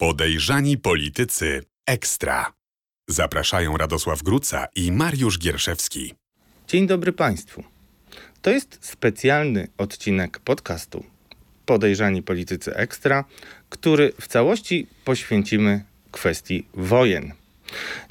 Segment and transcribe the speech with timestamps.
[0.00, 2.52] Podejrzani politycy ekstra.
[3.08, 6.14] Zapraszają Radosław Gruca i Mariusz Gierszewski.
[6.68, 7.64] Dzień dobry Państwu.
[8.42, 11.04] To jest specjalny odcinek podcastu
[11.66, 13.24] Podejrzani Politycy Ekstra,
[13.68, 17.32] który w całości poświęcimy kwestii wojen.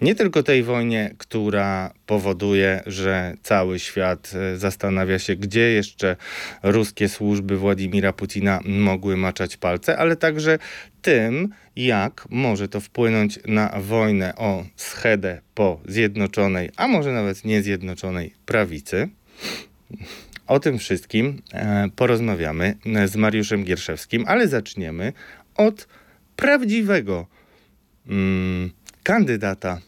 [0.01, 6.15] Nie tylko tej wojnie, która powoduje, że cały świat e, zastanawia się, gdzie jeszcze
[6.63, 10.59] ruskie służby Władimira Putina mogły maczać palce, ale także
[11.01, 18.33] tym, jak może to wpłynąć na wojnę o schedę po zjednoczonej, a może nawet niezjednoczonej
[18.45, 19.09] prawicy.
[20.47, 25.13] O tym wszystkim e, porozmawiamy z Mariuszem Gierszewskim, ale zaczniemy
[25.55, 25.87] od
[26.35, 27.27] prawdziwego
[28.07, 28.71] mm,
[29.09, 29.79] kandydata,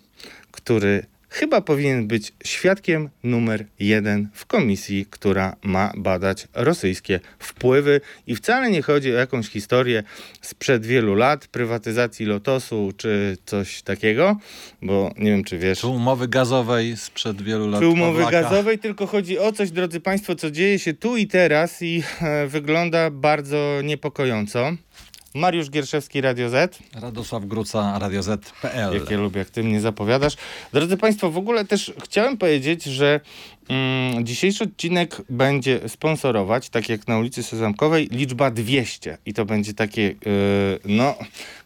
[0.52, 8.02] który chyba powinien być świadkiem numer jeden w komisji, która ma badać rosyjskie wpływy.
[8.27, 10.03] I wcale nie chodzi o jakąś historię
[10.41, 14.38] sprzed wielu lat, prywatyzacji lotosu czy coś takiego,
[14.81, 15.79] bo nie wiem, czy wiesz.
[15.79, 17.81] Czy umowy gazowej sprzed wielu lat.
[17.81, 18.49] Czy umowy Pawlaka.
[18.49, 22.48] gazowej, tylko chodzi o coś, drodzy Państwo, co dzieje się tu i teraz i e,
[22.48, 24.71] wygląda bardzo niepokojąco.
[25.35, 26.79] Mariusz Gierszewski, Radio Z.
[27.01, 28.93] Radosław Gruca, Radio Z.pl.
[28.93, 30.35] Jak ja lubię, jak ty mnie zapowiadasz.
[30.74, 33.20] Drodzy Państwo, w ogóle też chciałem powiedzieć, że
[34.24, 39.18] dzisiejszy odcinek będzie sponsorować, tak jak na ulicy Sezamkowej, liczba 200.
[39.26, 40.16] I to będzie takie, yy,
[40.86, 41.16] no,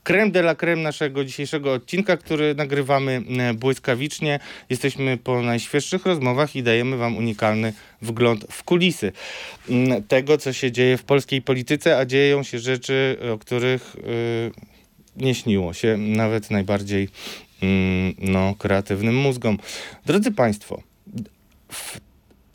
[0.03, 4.39] creme de la creme naszego dzisiejszego odcinka, który nagrywamy e, błyskawicznie.
[4.70, 9.11] Jesteśmy po najświeższych rozmowach i dajemy Wam unikalny wgląd w kulisy
[9.70, 13.95] mm, tego, co się dzieje w polskiej polityce, a dzieją się rzeczy, o których
[15.17, 17.09] yy, nie śniło się nawet najbardziej
[17.61, 17.70] yy,
[18.20, 19.58] no, kreatywnym mózgom.
[20.06, 20.81] Drodzy Państwo,
[21.75, 21.99] w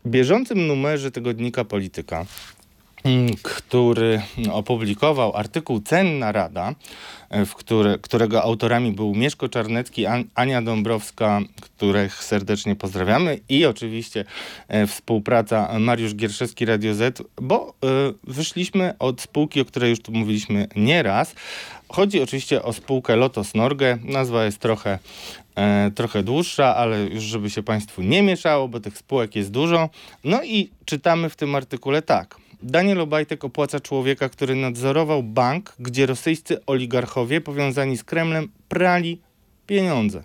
[0.06, 2.26] bieżącym numerze tygodnika Polityka
[3.04, 6.74] Mm, który opublikował artykuł Cenna Rada,
[7.30, 10.04] e, w które, którego autorami był Mieszko Czarnecki,
[10.34, 14.24] Ania Dąbrowska, których serdecznie pozdrawiamy i oczywiście
[14.68, 17.86] e, współpraca Mariusz Gierszewski Radio Z, bo e,
[18.24, 21.34] wyszliśmy od spółki, o której już tu mówiliśmy nieraz.
[21.88, 23.98] Chodzi oczywiście o spółkę Lotos Norge.
[24.04, 24.98] Nazwa jest trochę
[25.94, 29.88] trochę dłuższa, ale już żeby się Państwu nie mieszało, bo tych spółek jest dużo.
[30.24, 32.36] No i czytamy w tym artykule tak.
[32.62, 39.20] Daniel Obajtek opłaca człowieka, który nadzorował bank, gdzie rosyjscy oligarchowie powiązani z Kremlem prali
[39.66, 40.22] pieniądze.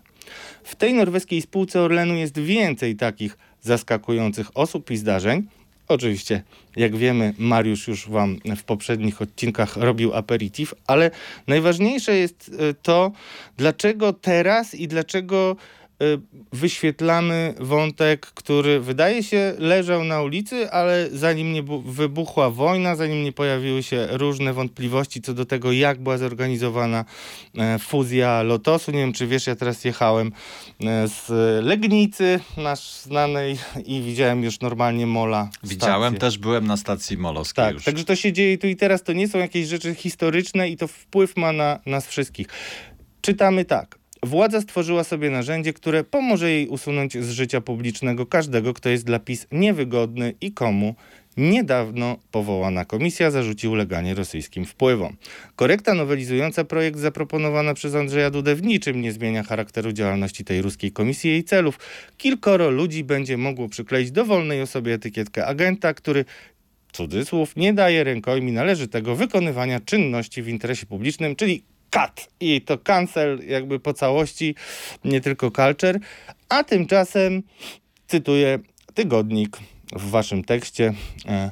[0.64, 5.48] W tej norweskiej spółce Orlenu jest więcej takich zaskakujących osób i zdarzeń.
[5.88, 6.44] Oczywiście,
[6.76, 11.12] jak wiemy, Mariusz już Wam w poprzednich odcinkach robił aperitif, ale
[11.48, 13.12] najważniejsze jest e, to,
[13.58, 15.85] dlaczego teraz i dlaczego Y,
[16.54, 23.32] wyświetlamy wątek, który wydaje się leżał na ulicy, ale zanim nie wybuchła wojna, zanim nie
[23.32, 27.06] pojawiły się różne wątpliwości co do tego, jak była zorganizowana
[27.58, 28.92] e, fuzja Lotosu.
[28.92, 30.32] Nie wiem, czy wiesz, ja teraz jechałem
[30.84, 31.30] e, z
[31.66, 35.50] Legnicy, nasz znanej, i widziałem już normalnie Mola.
[35.64, 37.84] Widziałem, też byłem na stacji molowskiej tak, już.
[37.84, 40.88] Także to się dzieje tu i teraz, to nie są jakieś rzeczy historyczne i to
[40.88, 42.48] wpływ ma na nas wszystkich.
[43.22, 44.05] Czytamy tak.
[44.26, 49.20] Władza stworzyła sobie narzędzie, które pomoże jej usunąć z życia publicznego każdego, kto jest dla
[49.20, 50.96] PiS niewygodny i komu
[51.38, 55.18] niedawno powołana komisja zarzuci uleganie rosyjskim wpływom.
[55.56, 60.92] Korekta nowelizująca projekt zaproponowana przez Andrzeja Dudę w niczym nie zmienia charakteru działalności tej ruskiej
[60.92, 61.80] komisji i jej celów.
[62.18, 66.26] Kilkoro ludzi będzie mogło przykleić dowolnej osobie etykietkę agenta, który
[66.92, 73.40] cudzysłów nie daje rękojmi należytego wykonywania czynności w interesie publicznym, czyli cut i to cancel
[73.48, 74.56] jakby po całości,
[75.06, 76.00] nie tylko culture.
[76.50, 77.44] A tymczasem
[78.08, 78.60] cytuję
[78.94, 79.58] tygodnik
[79.94, 80.94] w waszym tekście
[81.28, 81.52] e,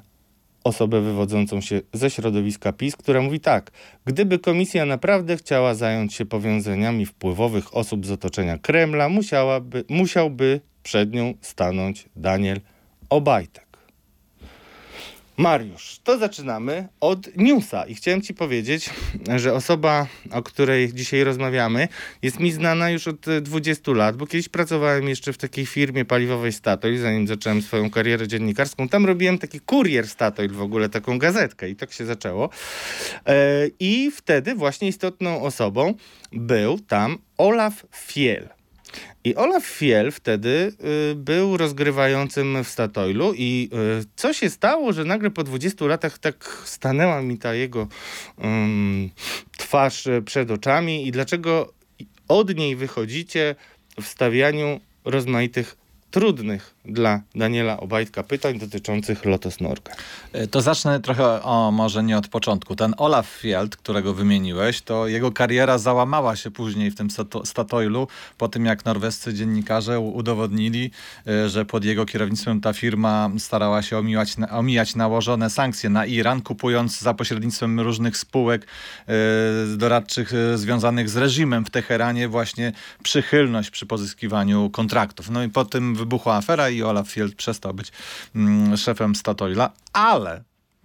[0.64, 3.72] osobę wywodzącą się ze środowiska PiS, która mówi tak:
[4.06, 11.14] Gdyby komisja naprawdę chciała zająć się powiązaniami wpływowych osób z otoczenia Kremla, musiałaby, musiałby przed
[11.14, 12.62] nią stanąć Daniel
[13.10, 13.63] Obajtek.
[15.38, 18.90] Mariusz, to zaczynamy od newsa i chciałem ci powiedzieć,
[19.36, 21.88] że osoba, o której dzisiaj rozmawiamy,
[22.22, 26.52] jest mi znana już od 20 lat, bo kiedyś pracowałem jeszcze w takiej firmie paliwowej
[26.52, 28.90] Statoil, zanim zacząłem swoją karierę dziennikarską.
[28.90, 32.50] Tam robiłem taki kurier Statoil w ogóle, taką gazetkę i tak się zaczęło.
[33.26, 35.94] E, I wtedy właśnie istotną osobą
[36.32, 38.50] był tam Olaf Fiel.
[39.24, 40.74] I Olaf Fiel wtedy
[41.12, 43.70] y, był rozgrywającym w Statoilu i
[44.02, 47.88] y, co się stało, że nagle po 20 latach tak stanęła mi ta jego
[49.58, 51.74] twarz przed oczami i dlaczego
[52.28, 53.56] od niej wychodzicie
[54.02, 55.78] w stawianiu rozmaitych
[56.12, 59.92] trudnych dla Daniela Obajtka pytań dotyczących Lotos Norge.
[60.34, 62.76] E, to zacznę trochę, o może nie od początku.
[62.76, 67.08] Ten Olaf Field, którego wymieniłeś, to jego kariera załamała się później w tym
[67.44, 68.08] Statoilu,
[68.38, 70.92] po tym jak norwescy dziennikarze udowodnili,
[71.28, 76.42] e, że pod jego kierownictwem ta firma starała się omijać, omijać nałożone sankcje na Iran,
[76.42, 78.68] kupując za pośrednictwem różnych spółek
[79.08, 79.14] e,
[79.78, 82.72] doradczych związanych z reżimem w Teheranie właśnie
[83.04, 85.30] przychylność przy pozyskiwaniu kontraktów.
[85.30, 87.92] No i po tym wybuchła afera i Olaf Field przestał być
[88.36, 90.44] mm, szefem Statoila, ale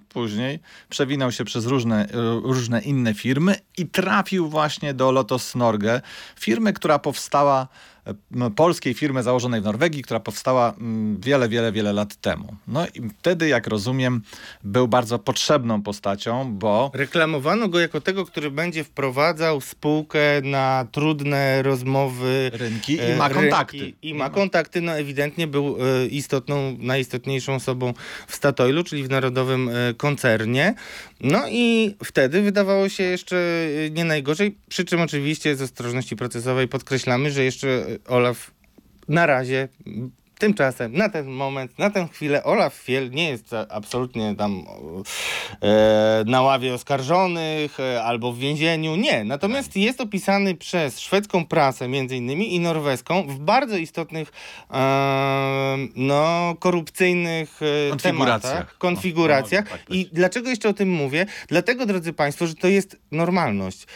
[0.09, 2.09] później przewinął się przez różne,
[2.43, 6.01] różne inne firmy i trafił właśnie do Lotos Norge,
[6.41, 7.69] firmy, która powstała
[8.57, 10.75] polskiej firmy założonej w Norwegii, która powstała
[11.19, 12.57] wiele, wiele, wiele lat temu.
[12.69, 14.23] No i wtedy, jak rozumiem,
[14.65, 16.91] był bardzo potrzebną postacią, bo...
[16.95, 22.51] Reklamowano go jako tego, który będzie wprowadzał spółkę na trudne rozmowy.
[22.55, 23.79] Rynki i ma kontakty.
[23.79, 27.95] Rynki, I ma kontakty, no ewidentnie był e, istotną, najistotniejszą osobą
[28.27, 30.75] w Statoilu, czyli w narodowym e, koncernie.
[31.21, 33.37] No i wtedy wydawało się jeszcze
[33.87, 38.51] e, nie najgorzej, przy czym oczywiście z ostrożności procesowej podkreślamy, że jeszcze Olaf
[39.09, 39.69] na razie
[40.39, 44.65] Tymczasem na ten moment, na tę chwilę Olaf Fiel nie jest absolutnie tam
[45.63, 48.97] e, na ławie oskarżonych e, albo w więzieniu.
[48.97, 49.25] Nie.
[49.25, 54.33] Natomiast jest opisany przez szwedzką prasę między innymi i norweską w bardzo istotnych
[54.71, 58.53] e, no, korupcyjnych e, konfiguracjach.
[58.53, 59.65] tematach, konfiguracjach.
[59.65, 61.27] No, no, tak I dlaczego jeszcze o tym mówię?
[61.49, 63.87] Dlatego, drodzy Państwo, że to jest normalność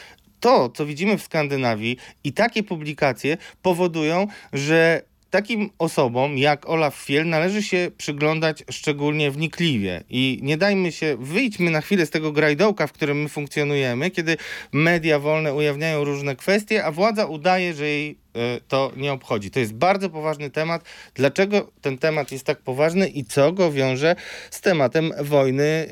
[0.42, 7.28] to, co widzimy w Skandynawii i takie publikacje powodują, że takim osobom jak Olaf Fiel
[7.28, 10.04] należy się przyglądać szczególnie wnikliwie.
[10.10, 14.36] I nie dajmy się, wyjdźmy na chwilę z tego grajdołka, w którym my funkcjonujemy, kiedy
[14.72, 18.21] media wolne ujawniają różne kwestie, a władza udaje, że jej
[18.68, 19.50] to nie obchodzi.
[19.50, 20.84] To jest bardzo poważny temat.
[21.14, 24.16] Dlaczego ten temat jest tak poważny i co go wiąże
[24.50, 25.88] z tematem wojny,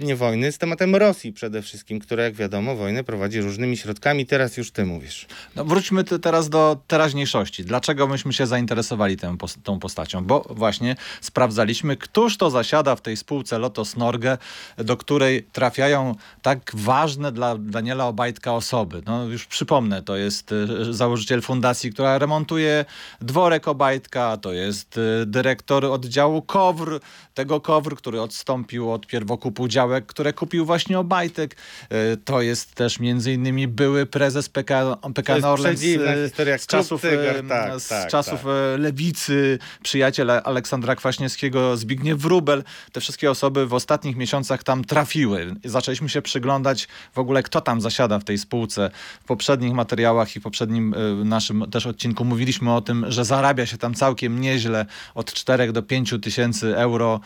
[0.00, 4.26] nie wojny, z tematem Rosji przede wszystkim, która jak wiadomo wojnę prowadzi różnymi środkami.
[4.26, 5.26] Teraz już ty mówisz.
[5.56, 7.64] No wróćmy teraz do teraźniejszości.
[7.64, 9.16] Dlaczego myśmy się zainteresowali
[9.62, 10.24] tą, postacią?
[10.24, 14.38] Bo właśnie sprawdzaliśmy, któż to zasiada w tej spółce Lotos Norge,
[14.78, 19.02] do której trafiają tak ważne dla Daniela Obajtka osoby.
[19.06, 22.84] No już przypomnę, to jest e, założyciel fundacji która remontuje
[23.20, 27.00] dworek Obajtka, to jest y, dyrektor oddziału KOWR,
[27.40, 31.56] tego KOWR, który odstąpił od pierwokupu działek, które kupił właśnie Obajtek.
[31.92, 37.48] Y, to jest też między innymi były prezes PK, PK Orlen z, z czasów, Tyger,
[37.48, 38.46] tak, z tak, czasów tak.
[38.78, 42.64] lewicy, przyjaciel Aleksandra Kwaśniewskiego, Zbigniew Wrubel.
[42.92, 45.54] Te wszystkie osoby w ostatnich miesiącach tam trafiły.
[45.64, 48.90] Zaczęliśmy się przyglądać w ogóle, kto tam zasiada w tej spółce.
[49.22, 50.94] W poprzednich materiałach i poprzednim
[51.24, 55.82] naszym też odcinku mówiliśmy o tym, że zarabia się tam całkiem nieźle od 4 do
[55.82, 57.20] 5 tysięcy euro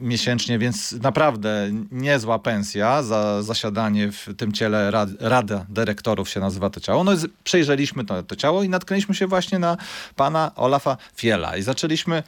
[0.00, 6.70] miesięcznie, więc naprawdę niezła pensja za zasiadanie w tym ciele rad, Rada Dyrektorów się nazywa
[6.70, 7.04] to ciało.
[7.04, 7.12] No
[7.44, 9.76] przejrzeliśmy to, to ciało i natknęliśmy się właśnie na
[10.16, 12.22] pana Olafa Fiela i zaczęliśmy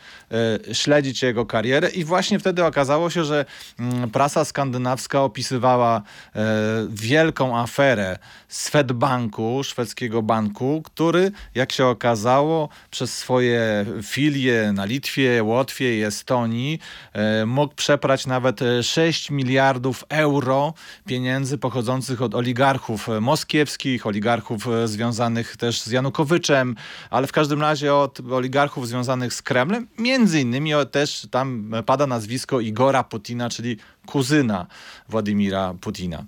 [0.67, 3.45] yy, śledzić jego karierę i właśnie wtedy okazało się, że
[3.79, 6.03] yy, prasa skandynawska opisywała
[6.35, 6.43] yy,
[6.91, 8.19] wielką aferę
[8.49, 16.42] Swedbanku, szwedzkiego banku, który, jak się okazało, przez swoje filie na Litwie, Łotwie i Estonii
[17.13, 20.75] e, mógł przeprać nawet 6 miliardów euro
[21.07, 26.77] pieniędzy pochodzących od oligarchów moskiewskich, oligarchów e, związanych też z Janukowyczem,
[27.11, 29.87] ale w każdym razie od oligarchów związanych z Kremlem.
[29.99, 34.67] Między innymi też tam pada nazwisko Igora Putina, czyli kuzyna
[35.09, 36.25] Władimira Putina.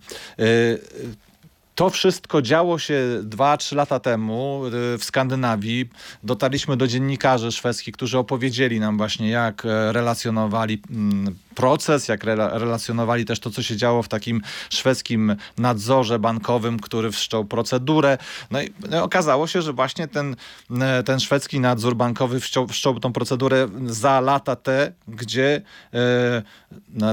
[1.75, 5.88] To wszystko działo się 2-3 lata temu y, w Skandynawii.
[6.23, 13.25] Dotarliśmy do dziennikarzy szwedzkich, którzy opowiedzieli nam właśnie, jak e, relacjonowali mm, proces, jak relacjonowali
[13.25, 18.19] też to, co się działo w takim szwedzkim nadzorze bankowym, który wszczął procedurę.
[18.50, 20.37] No i no okazało się, że właśnie ten,
[20.81, 25.62] e, ten szwedzki nadzór bankowy wszczął, wszczął tą procedurę za lata te, gdzie
[25.95, 26.43] e,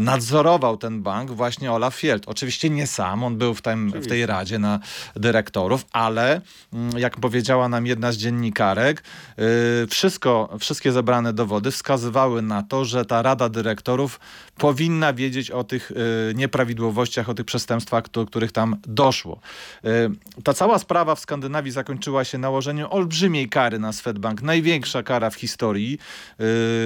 [0.01, 2.23] nadzorował ten bank właśnie Olaf Field.
[2.27, 4.79] Oczywiście nie sam, on był w, tym, w tej radzie na
[5.15, 6.41] dyrektorów, ale
[6.73, 9.43] mm, jak powiedziała nam jedna z dziennikarek, e,
[9.87, 14.19] wszystko, wszystkie zebrane dowody wskazywały na to, że ta rada dyrektorów
[14.61, 15.95] powinna wiedzieć o tych y,
[16.35, 19.39] nieprawidłowościach, o tych przestępstwach, do których tam doszło.
[19.85, 24.41] Y, ta cała sprawa w Skandynawii zakończyła się nałożeniem olbrzymiej kary na Swedbank.
[24.41, 25.97] Największa kara w historii.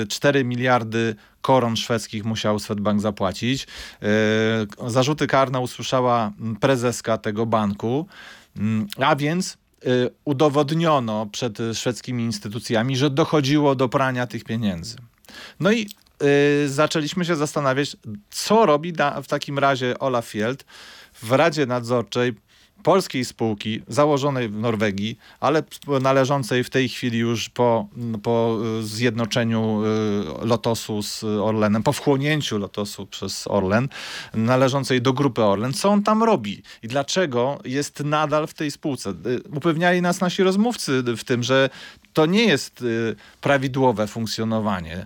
[0.04, 3.68] Y, 4 miliardy koron szwedzkich musiał Swedbank zapłacić.
[4.88, 8.08] Zarzuty karne usłyszała prezeska tego banku.
[8.98, 9.58] A więc
[10.26, 14.98] udowodniono przed szwedzkimi instytucjami, że dochodziło do prania tych pieniędzy.
[15.60, 15.88] No i
[16.68, 17.98] zaczęliśmy się zastanawiać,
[18.30, 18.94] co robi
[19.24, 20.66] w takim razie Olaf Field
[21.24, 22.34] w Radzie Nadzorczej
[22.86, 25.64] polskiej spółki założonej w Norwegii, ale
[26.02, 27.88] należącej w tej chwili już po,
[28.24, 29.82] po zjednoczeniu
[30.44, 33.90] y, Lotosu z Orlenem, po wchłonięciu Lotosu przez Orlen,
[34.34, 35.74] należącej do grupy Orlen.
[35.74, 39.10] Co on tam robi i dlaczego jest nadal w tej spółce?
[39.10, 41.70] Y, upewniali nas nasi rozmówcy w tym, że
[42.16, 45.06] to nie jest y, prawidłowe funkcjonowanie.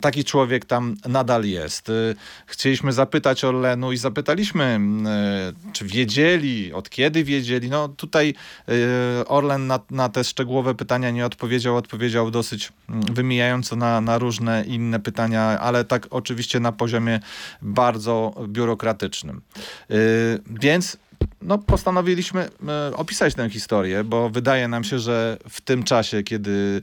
[0.00, 1.90] Taki człowiek tam nadal jest.
[2.46, 4.80] Chcieliśmy zapytać Orlenu i zapytaliśmy,
[5.72, 7.68] czy wiedzieli, od kiedy wiedzieli.
[7.68, 8.34] No tutaj
[9.26, 14.64] Orlen na, na te szczegółowe pytania nie odpowiedział, odpowiedział dosyć mm, wymijająco na, na różne
[14.64, 17.20] inne pytania, ale tak oczywiście na poziomie
[17.62, 19.40] bardzo biurokratycznym.
[20.50, 20.98] Więc
[21.46, 26.82] no, postanowiliśmy e, opisać tę historię, bo wydaje nam się, że w tym czasie, kiedy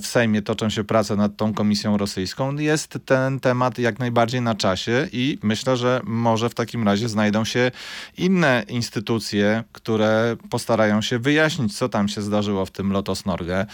[0.00, 4.54] w Sejmie toczą się prace nad tą komisją rosyjską, jest ten temat jak najbardziej na
[4.54, 7.70] czasie i myślę, że może w takim razie znajdą się
[8.18, 13.66] inne instytucje, które postarają się wyjaśnić, co tam się zdarzyło w tym Lotos Norge.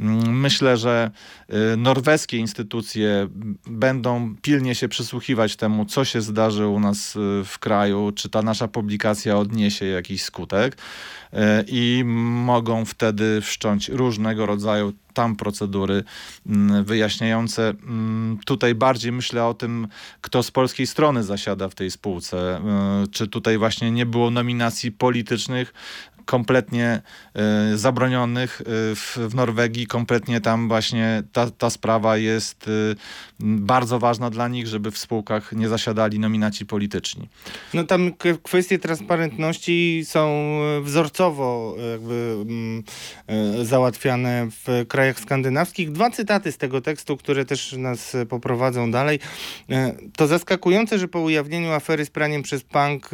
[0.00, 1.10] Mm, myślę, że
[1.48, 3.28] e, norweskie instytucje
[3.66, 8.42] będą pilnie się przysłuchiwać temu, co się zdarzy u nas e, w kraju, czy ta
[8.42, 10.76] nasza publikacja odniesie jakiś skutek
[11.32, 16.04] e, i mogą wtedy wszcząć różnego rodzaju tam procedury
[16.46, 17.68] mm, wyjaśniające.
[17.68, 19.88] Mm, tutaj bardziej myślę o tym,
[20.20, 22.56] kto z polskiej strony zasiada w tej spółce.
[22.56, 25.74] E, czy tutaj właśnie nie było nominacji politycznych,
[26.26, 27.02] kompletnie
[27.72, 28.64] y, zabronionych y,
[28.94, 29.86] w, Norwegii.
[29.86, 32.96] Kompletnie tam właśnie ta, ta sprawa jest y,
[33.40, 37.28] bardzo ważna dla nich, żeby w spółkach nie zasiadali nominaci polityczni.
[37.74, 42.82] No tam kwestie transparentności są wzorcowo jakby mm,
[43.62, 45.92] załatwiane w krajach skandynawskich.
[45.92, 49.18] Dwa cytaty z tego tekstu, które też nas poprowadzą dalej.
[50.16, 53.10] To zaskakujące, że po ujawnieniu afery z praniem przez bank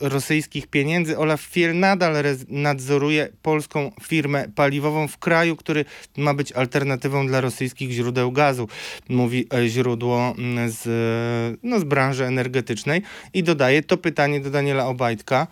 [0.00, 2.14] rosyjskich pieniędzy Olaf Fiel nadal
[2.48, 5.84] nadzoruje polską firmę paliwową w kraju, który
[6.16, 8.68] ma być alternatywą dla rosyjskich źródeł gazu.
[9.08, 13.02] Mówi e, źródło mm, z, no, z branży energetycznej
[13.34, 15.46] i dodaje to pytanie do Daniela Obajtka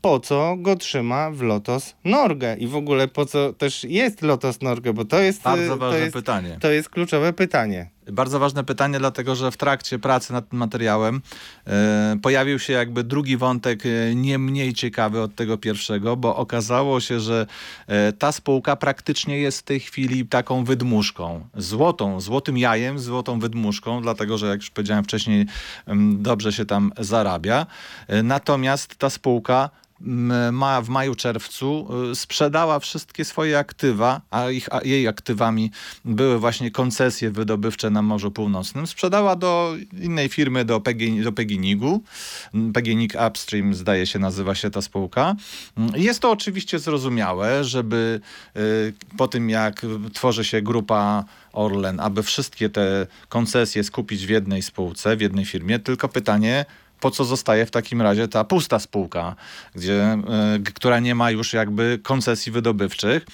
[0.00, 4.62] po co go trzyma w Lotos Norge i w ogóle po co też jest Lotos
[4.62, 6.58] Norge, bo to jest bardzo ważne to jest, pytanie.
[6.60, 7.90] To jest kluczowe pytanie.
[8.06, 11.20] Bardzo ważne pytanie, dlatego że w trakcie pracy nad tym materiałem
[11.66, 17.00] e, pojawił się jakby drugi wątek, e, nie mniej ciekawy od tego pierwszego, bo okazało
[17.00, 17.46] się, że
[17.86, 21.46] e, ta spółka praktycznie jest w tej chwili taką wydmuszką.
[21.54, 25.46] Złotą, złotym jajem, złotą wydmuszką, dlatego że jak już powiedziałem wcześniej,
[26.12, 27.66] dobrze się tam zarabia.
[28.08, 29.70] E, natomiast ta spółka
[30.52, 35.70] ma w maju, czerwcu y, sprzedała wszystkie swoje aktywa, a, ich, a jej aktywami
[36.04, 38.86] były właśnie koncesje wydobywcze na Morzu Północnym.
[38.86, 42.02] Sprzedała do innej firmy, do, PG, do Peginigu.
[42.74, 45.36] Peginig Upstream zdaje się nazywa się ta spółka.
[45.96, 48.20] Jest to oczywiście zrozumiałe, żeby
[48.56, 54.62] y, po tym jak tworzy się grupa Orlen, aby wszystkie te koncesje skupić w jednej
[54.62, 56.64] spółce, w jednej firmie, tylko pytanie,
[57.00, 59.36] po co zostaje w takim razie ta pusta spółka,
[59.74, 60.18] gdzie,
[60.58, 63.26] y, która nie ma już jakby koncesji wydobywczych.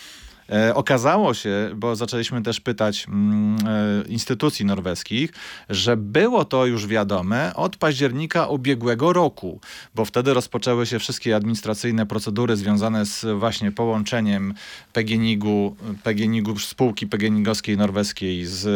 [0.53, 5.33] E, okazało się, bo zaczęliśmy też pytać mm, e, instytucji norweskich,
[5.71, 9.61] że było to już wiadome od października ubiegłego roku,
[9.95, 14.55] bo wtedy rozpoczęły się wszystkie administracyjne procedury związane z właśnie połączeniem
[14.93, 18.67] PGNiG-u, PGNiG-u spółki PGNiG-owskiej norweskiej z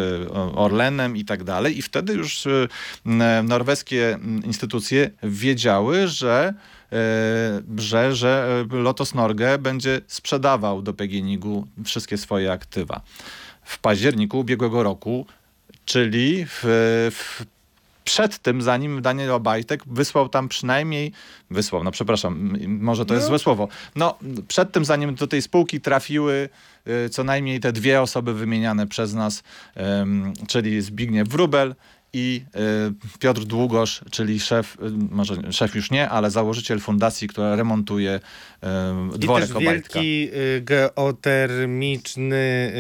[0.54, 1.78] Orlenem i tak dalej.
[1.78, 6.54] I wtedy już e, norweskie instytucje wiedziały, że
[6.92, 13.00] E, że, że e, Lotos Norge będzie sprzedawał do PGNiG-u wszystkie swoje aktywa.
[13.64, 15.26] W październiku ubiegłego roku,
[15.84, 16.60] czyli w,
[17.12, 17.44] w
[18.04, 21.12] przed tym, zanim Daniel Obajtek wysłał tam przynajmniej,
[21.50, 23.28] wysłał, no przepraszam, może to jest no.
[23.28, 24.18] złe słowo, no
[24.48, 26.48] przed tym, zanim do tej spółki trafiły
[26.86, 29.42] e, co najmniej te dwie osoby wymieniane przez nas,
[30.48, 31.74] czyli Zbigniew Wrubel
[32.12, 32.42] i
[33.14, 38.20] y, Piotr Długosz, czyli szef, y, może szef już nie, ale założyciel fundacji, która remontuje
[39.14, 42.72] y, dworek I też wielki geotermiczny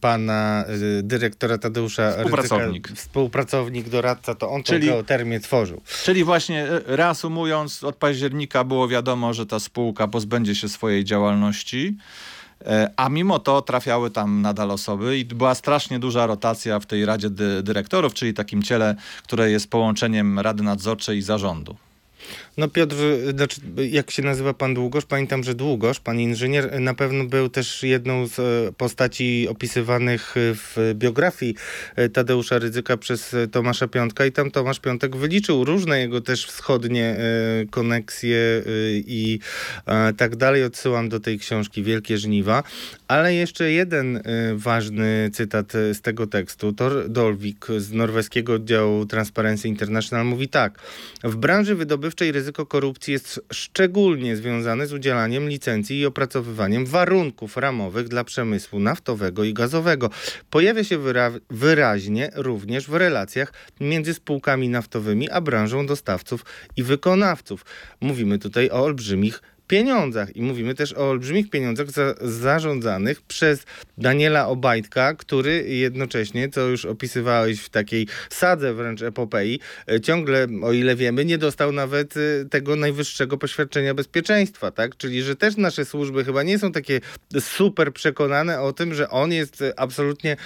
[0.00, 0.64] pana
[1.02, 2.86] dyrektora Tadeusza Współpracownik.
[2.86, 5.80] Ryzyka, współpracownik, doradca, to on czyli, tą geotermię tworzył.
[6.04, 11.96] Czyli właśnie reasumując, od października było wiadomo, że ta spółka pozbędzie się swojej działalności.
[12.66, 17.06] E, a mimo to trafiały tam nadal osoby i była strasznie duża rotacja w tej
[17.06, 21.76] Radzie Dy Dyrektorów, czyli takim ciele, które jest połączeniem Rady Nadzorczej i Zarządu.
[22.58, 22.96] No Piotr,
[23.36, 23.60] znaczy,
[23.90, 25.04] jak się nazywa pan Długosz?
[25.04, 30.92] Pamiętam, że Długosz, pan inżynier, na pewno był też jedną z e, postaci opisywanych w
[30.94, 31.54] biografii
[31.96, 37.04] e, Tadeusza Rydzyka przez Tomasza Piątka i tam Tomasz Piątek wyliczył różne jego też wschodnie
[37.04, 37.18] e,
[37.70, 38.62] koneksje
[38.96, 39.38] i
[40.16, 40.64] tak dalej.
[40.64, 42.62] Odsyłam do tej książki Wielkie Żniwa.
[43.08, 44.22] Ale jeszcze jeden
[44.54, 46.72] ważny cytat z tego tekstu.
[46.72, 50.78] Thor Dolvik z norweskiego oddziału Transparency International mówi tak.
[51.24, 58.08] W branży wydobywczej ryzyko korupcji jest szczególnie związane z udzielaniem licencji i opracowywaniem warunków ramowych
[58.08, 60.10] dla przemysłu naftowego i gazowego.
[60.50, 66.44] Pojawia się wyra wyraźnie również w relacjach między spółkami naftowymi a branżą dostawców
[66.76, 67.64] i wykonawców.
[68.00, 70.36] Mówimy tutaj o olbrzymich pieniądzach.
[70.36, 73.64] I mówimy też o olbrzymich pieniądzach za, zarządzanych przez
[73.98, 79.60] Daniela Obajtka, który jednocześnie, co już opisywałeś w takiej sadze wręcz epopei,
[79.90, 84.96] e, ciągle, o ile wiemy, nie dostał nawet e, tego najwyższego poświadczenia bezpieczeństwa, tak?
[84.96, 87.00] Czyli, że też nasze służby chyba nie są takie
[87.40, 90.36] super przekonane o tym, że on jest absolutnie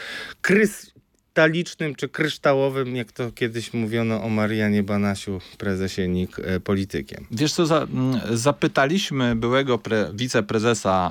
[0.40, 0.92] krys
[1.32, 7.26] krystalicznym czy kryształowym, jak to kiedyś mówiono o Marianie Banasiu, prezesie NIK, e, politykiem.
[7.30, 7.86] Wiesz co, za,
[8.30, 11.10] zapytaliśmy byłego pre, wiceprezesa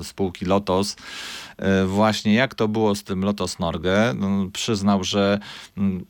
[0.00, 0.96] e, spółki Lotos,
[1.60, 4.14] E, właśnie jak to było z tym Lotos Norge.
[4.14, 5.38] No, przyznał, że,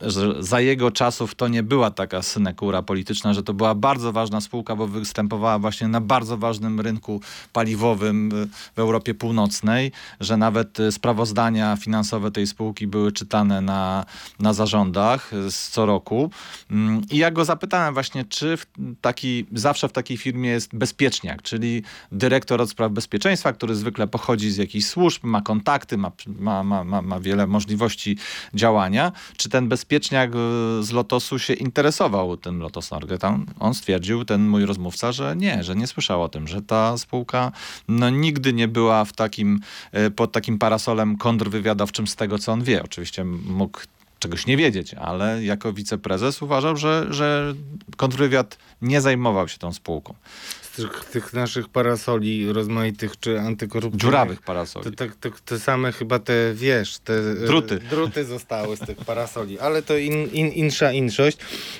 [0.01, 4.41] że za jego czasów to nie była taka synekura polityczna, że to była bardzo ważna
[4.41, 7.21] spółka, bo występowała właśnie na bardzo ważnym rynku
[7.53, 8.31] paliwowym
[8.75, 14.05] w Europie Północnej, że nawet e, sprawozdania finansowe tej spółki były czytane na,
[14.39, 16.31] na zarządach z co roku.
[16.71, 18.57] Mm, I ja go zapytałem właśnie, czy
[19.01, 24.51] taki, zawsze w takiej firmie jest bezpieczniak, czyli dyrektor od spraw bezpieczeństwa, który zwykle pochodzi
[24.51, 28.17] z jakichś służb, ma kontakty, ma, ma, ma, ma wiele możliwości
[28.53, 29.11] działania.
[29.37, 30.37] Czy ten bezpieczniak e,
[30.83, 33.17] z Lotosu się interesował tym Lotos Norge?
[33.17, 36.97] Tam on stwierdził, ten mój rozmówca, że nie, że nie słyszał o tym, że ta
[36.97, 37.51] spółka
[37.87, 39.59] no, nigdy nie była w takim,
[39.91, 42.83] e, pod takim parasolem kontrwywiadowczym z tego, co on wie.
[42.83, 43.00] Oczywiście
[43.45, 43.79] mógł
[44.19, 47.53] czegoś nie wiedzieć, ale jako wiceprezes uważał, że, że
[47.97, 50.13] kontrwywiad nie zajmował się tą spółką
[50.75, 54.01] tych, tych naszych parasoli rozmaitych czy antykorupcyjnych.
[54.01, 54.85] Dziurawych parasoli.
[54.85, 58.97] To, to, to, te same chyba te, wiesz, te e, druty, druty zostały z tych
[58.97, 61.37] parasoli, ale to in, in, insza inszość.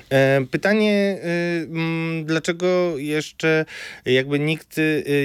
[0.09, 3.65] E, pytanie, e, dlaczego jeszcze
[4.05, 4.81] jakby nikt e,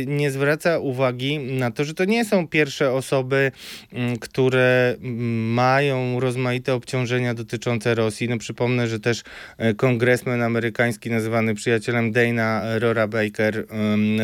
[0.07, 3.53] nie zwraca uwagi na to, że to nie są pierwsze osoby,
[3.93, 4.97] m, które
[5.55, 8.29] mają rozmaite obciążenia dotyczące Rosji.
[8.29, 9.23] No przypomnę, że też
[9.77, 13.56] kongresmen amerykański nazywany przyjacielem Dana Rora Baker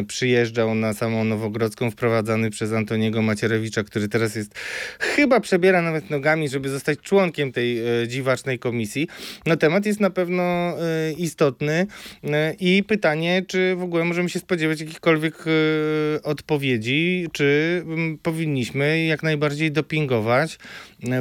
[0.09, 4.59] przyjeżdżał na samą Nowogrodzką, wprowadzany przez Antoniego Macierewicza, który teraz jest,
[4.99, 9.09] chyba przebiera nawet nogami, żeby zostać członkiem tej e, dziwacznej komisji.
[9.47, 11.87] No temat jest na pewno e, istotny
[12.25, 15.45] e, i pytanie, czy w ogóle możemy się spodziewać jakichkolwiek
[16.23, 17.83] odpowiedzi, czy
[18.23, 20.59] powinniśmy jak najbardziej dopingować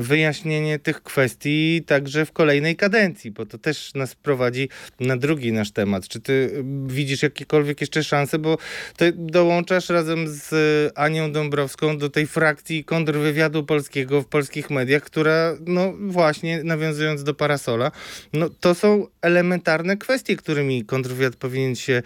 [0.02, 5.72] wyjaśnienie tych kwestii także w kolejnej kadencji, bo to też nas prowadzi na drugi nasz
[5.72, 6.08] temat.
[6.08, 8.58] Czy ty widzisz jakiekolwiek jeszcze szanse, bo
[8.98, 10.54] ty dołączasz razem z
[10.96, 17.34] Anią Dąbrowską do tej frakcji kontrwywiadu polskiego w polskich mediach, która no właśnie nawiązując do
[17.34, 17.92] parasola,
[18.34, 22.02] no to są elementarne kwestie, którymi kontrwywiad powinien się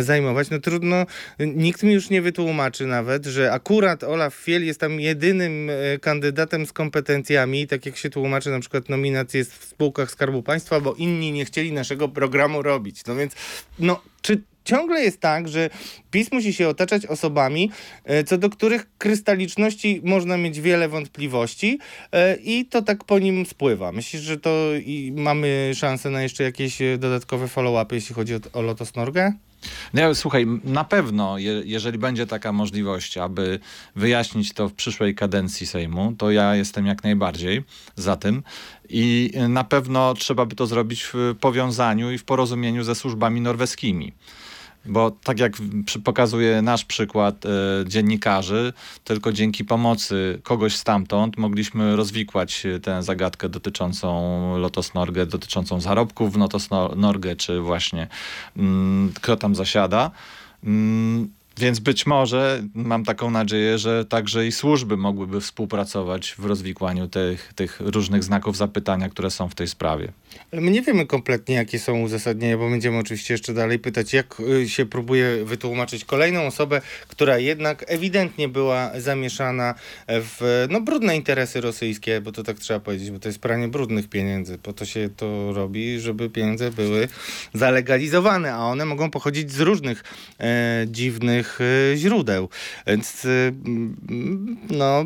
[0.00, 0.50] zajmować.
[0.50, 1.06] No trudno,
[1.38, 6.66] nikt mi już nie wytłumaczy nawet, że akurat Olaf Fiel jest tam jedynym e, kandydatem
[6.66, 10.94] z kompetencji kompetencjami, tak jak się tłumaczy na przykład nominacje w spółkach Skarbu Państwa, bo
[10.94, 13.04] inni nie chcieli naszego programu robić.
[13.06, 13.32] No więc,
[13.78, 15.70] no, czy ciągle jest tak, że
[16.10, 17.70] PiS musi się otaczać osobami,
[18.04, 21.78] e, co do których krystaliczności można mieć wiele wątpliwości
[22.12, 23.92] e, i to tak po nim spływa.
[23.92, 24.70] Myślisz, że to
[25.14, 29.32] mamy szansę na jeszcze jakieś e, dodatkowe follow-upy, jeśli chodzi o, o Lotos Norge?
[29.94, 33.58] No, słuchaj, na pewno, je, jeżeli będzie taka możliwość, aby
[33.96, 37.64] wyjaśnić to w przyszłej kadencji Sejmu, to ja jestem jak najbardziej
[37.96, 38.42] za tym.
[38.88, 44.12] I na pewno trzeba by to zrobić w powiązaniu i w porozumieniu ze służbami norweskimi.
[44.86, 45.52] Bo tak jak
[46.04, 47.48] pokazuje nasz przykład e,
[47.86, 48.72] dziennikarzy,
[49.04, 56.32] tylko dzięki pomocy kogoś stamtąd mogliśmy rozwikłać e, tę zagadkę dotyczącą Lotos Norge, dotyczącą zarobków
[56.32, 58.08] w Lotos Norge, czy właśnie
[58.56, 60.10] mm, kto tam zasiada.
[60.64, 67.08] Mm, Więc być może mam taką nadzieję, że także i służby mogłyby współpracować w rozwikłaniu
[67.08, 70.12] tych, tych różnych znaków zapytania, które są w tej sprawie.
[70.52, 74.40] Ale my nie wiemy kompletnie, jakie są uzasadnienia, bo będziemy oczywiście jeszcze dalej pytać, jak
[74.40, 79.74] y, się próbuje wytłumaczyć kolejną osobę, która jednak ewidentnie była zamieszana
[80.08, 84.08] w no, brudne interesy rosyjskie, bo to tak trzeba powiedzieć, bo to jest pranie brudnych
[84.08, 84.58] pieniędzy.
[84.58, 87.08] Po to się to robi, żeby pieniądze były
[87.54, 90.04] zalegalizowane, a one mogą pochodzić z różnych
[90.40, 92.48] e, dziwnych e, źródeł.
[92.86, 93.52] Więc e,
[94.70, 95.04] no.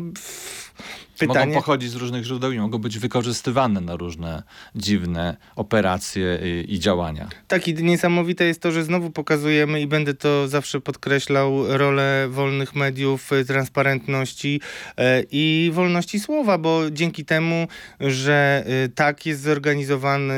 [1.27, 1.45] Pytanie...
[1.45, 4.43] Mogą pochodzić z różnych źródeł i mogą być wykorzystywane na różne
[4.75, 7.29] dziwne operacje i, i, działania.
[7.47, 12.75] Tak, i niesamowite jest to, że znowu pokazujemy i będę to zawsze podkreślał rolę wolnych
[12.75, 14.61] mediów, y, transparentności
[14.97, 17.67] e, i wolności słowa, bo dzięki temu,
[17.99, 20.33] że y, tak jest zorganizowany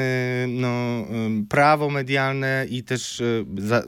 [0.47, 3.23] no, y, prawo medialne i też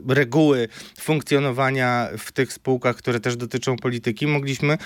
[0.08, 0.68] reguły
[1.00, 4.78] funkcjonowania w tych spółkach, które też dotyczą polityki, mogliśmy,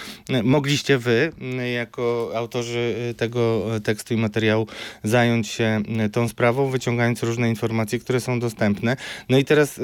[0.42, 1.32] mogliście wy,
[1.74, 4.66] jako jako autorzy y, tego y, tekstu i materiału
[5.04, 8.96] zająć się y, tą sprawą, wyciągając różne informacje, które są dostępne.
[9.28, 9.80] No i teraz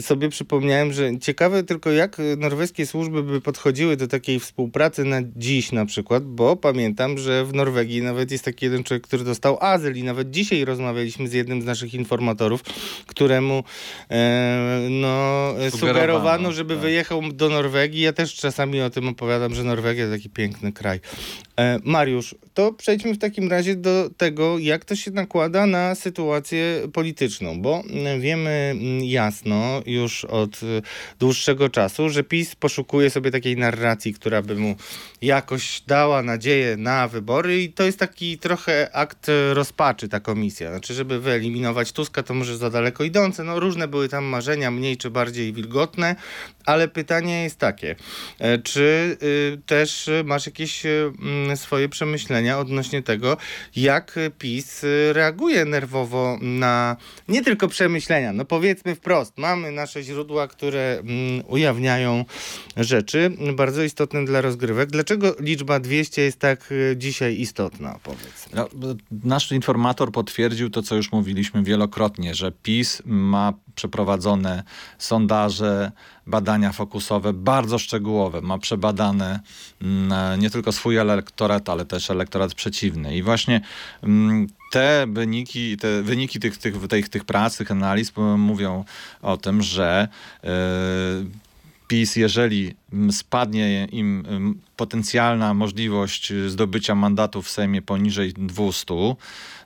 [0.00, 5.72] sobie przypomniałem, że ciekawe tylko jak norweskie służby by podchodziły do takiej współpracy na dziś
[5.72, 9.96] na przykład, bo pamiętam, że w Norwegii nawet jest taki jeden człowiek, który dostał azyl
[9.96, 12.62] i nawet dzisiaj rozmawialiśmy z jednym z naszych informatorów,
[13.06, 13.64] któremu
[14.10, 16.82] e, no, sugerowano, żeby tak.
[16.82, 18.00] wyjechał do Norwegii.
[18.00, 21.00] Ja też czasami o tym opowiadam, że Norwegia to taki piękny kraj.
[21.56, 26.88] E, Mariusz, to przejdźmy w takim razie do tego, jak to się nakłada na sytuację
[26.92, 27.82] polityczną, bo
[28.18, 30.60] wiemy jasno już od
[31.18, 34.76] dłuższego czasu, że PiS poszukuje sobie takiej narracji, która by mu
[35.22, 40.70] jakoś dała nadzieję na wybory i to jest taki trochę akt rozpaczy ta komisja.
[40.70, 43.44] Znaczy, żeby wyeliminować Tuska, to może za daleko idące.
[43.44, 46.16] No różne były tam marzenia, mniej czy bardziej wilgotne,
[46.66, 47.96] ale pytanie jest takie,
[48.38, 51.12] e, czy y, też masz jakieś y,
[51.56, 53.36] swoje przemyślenia odnośnie tego,
[53.76, 56.96] jak PiS reaguje nerwowo na
[57.28, 62.24] nie tylko przemyślenia, no powiedzmy wprost, mamy nasze źródła, które mm, ujawniają
[62.76, 64.90] rzeczy bardzo istotne dla rozgrywek.
[64.90, 68.52] Dlaczego liczba 200 jest tak y, dzisiaj istotna, powiedzmy?
[68.54, 68.68] No,
[69.24, 74.62] nasz informator potwierdził to, co już mówiliśmy wielokrotnie, że PiS ma przeprowadzone
[74.98, 75.92] sondaże,
[76.26, 78.40] badania fokusowe bardzo szczegółowe.
[78.40, 79.40] Ma przebadane
[79.82, 83.16] mm, nie tylko swój elektorat, ale też elektorat przeciwny.
[83.16, 83.60] I właśnie
[84.02, 88.84] mm, te wyniki, te wyniki tych, tych, tych, tych prac, tych analiz mówią
[89.22, 90.08] o tym, że
[90.42, 90.50] yy,
[91.88, 92.74] PiS, jeżeli
[93.10, 94.24] spadnie im
[94.76, 98.94] potencjalna możliwość zdobycia mandatu w Sejmie poniżej 200,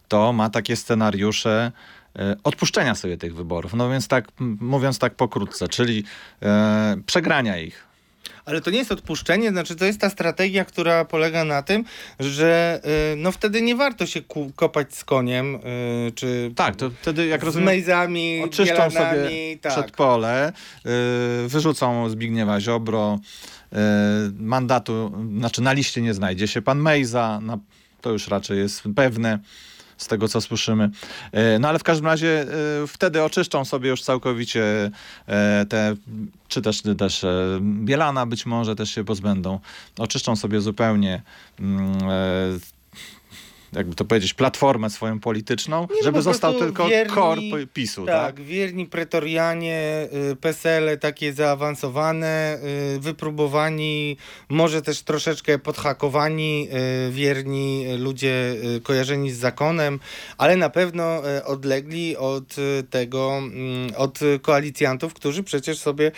[0.08, 1.95] to ma takie scenariusze E,
[2.44, 3.74] odpuszczenia sobie tych wyborów.
[3.74, 4.28] No więc tak,
[4.60, 6.04] mówiąc tak pokrótce, czyli
[6.42, 7.86] e, przegrania ich.
[8.46, 11.84] Ale to nie jest odpuszczenie, znaczy to jest ta strategia, która polega na tym,
[12.20, 12.80] że
[13.12, 14.20] y, no wtedy nie warto się
[14.56, 19.72] kopać z koniem, y, czy tak, to wtedy jak z rozumiem, mejzami, oczyszczą sobie tak.
[19.72, 20.52] przed pole,
[21.44, 23.18] y, wyrzucą Zbigniewa Ziobro,
[24.38, 27.58] mandatu, znaczy na liście nie znajdzie się pan Mejza, na,
[28.00, 29.38] to już raczej jest pewne
[29.96, 30.90] z tego co słyszymy.
[31.32, 32.46] E, no ale w każdym razie e,
[32.86, 34.90] wtedy oczyszczą sobie już całkowicie
[35.26, 35.94] e, te,
[36.48, 37.26] czy też, też
[37.60, 39.60] Bielana być może też się pozbędą.
[39.98, 41.22] Oczyszczą sobie zupełnie
[41.60, 41.98] mm,
[43.76, 47.38] jakby to powiedzieć, platformę swoją polityczną, nie, no żeby został tylko wierni, kor
[47.74, 48.06] PiSu.
[48.06, 48.44] Tak, tak?
[48.44, 52.58] wierni pretorianie, y, PSL takie zaawansowane,
[52.96, 54.16] y, wypróbowani,
[54.48, 56.68] może też troszeczkę podhakowani,
[57.08, 60.00] y, wierni ludzie kojarzeni z zakonem,
[60.38, 62.56] ale na pewno odlegli od
[62.90, 66.12] tego, mm, od koalicjantów, którzy przecież sobie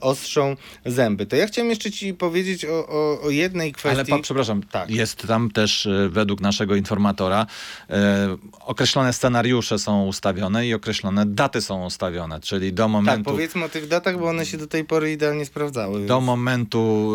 [0.00, 0.56] ostrzą
[0.86, 1.26] zęby.
[1.26, 4.00] To ja chciałem jeszcze ci powiedzieć o, o, o jednej kwestii.
[4.00, 4.90] Ale pa, przepraszam, tak.
[4.90, 7.46] jest tam też według naszego naszego informatora
[7.90, 13.24] e, określone scenariusze są ustawione i określone daty są ustawione, czyli do momentu...
[13.24, 16.06] Tak, powiedzmy o tych datach, bo one się do tej pory idealnie sprawdzały.
[16.06, 16.26] Do więc...
[16.26, 17.12] momentu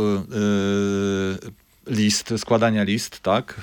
[1.87, 3.55] e, list, składania list, tak?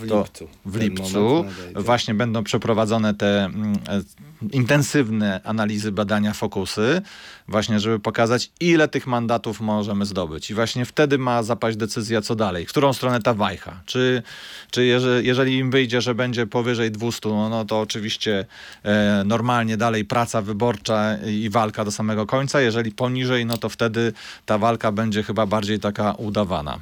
[0.00, 0.48] W lipcu.
[0.64, 4.00] W lipcu właśnie będą przeprowadzone te mm, e,
[4.52, 7.02] intensywne analizy, badania, fokusy,
[7.48, 10.50] właśnie żeby pokazać, ile tych mandatów możemy zdobyć.
[10.50, 13.80] I właśnie wtedy ma zapaść decyzja, co dalej, w którą stronę ta wajcha.
[13.86, 14.22] Czy,
[14.70, 18.46] czy jeżeli, jeżeli im wyjdzie, że będzie powyżej 200, no, no to oczywiście
[18.82, 22.60] e, normalnie dalej praca wyborcza i walka do samego końca.
[22.60, 24.12] Jeżeli poniżej, no to wtedy
[24.46, 26.78] ta walka będzie chyba bardziej taka udawana.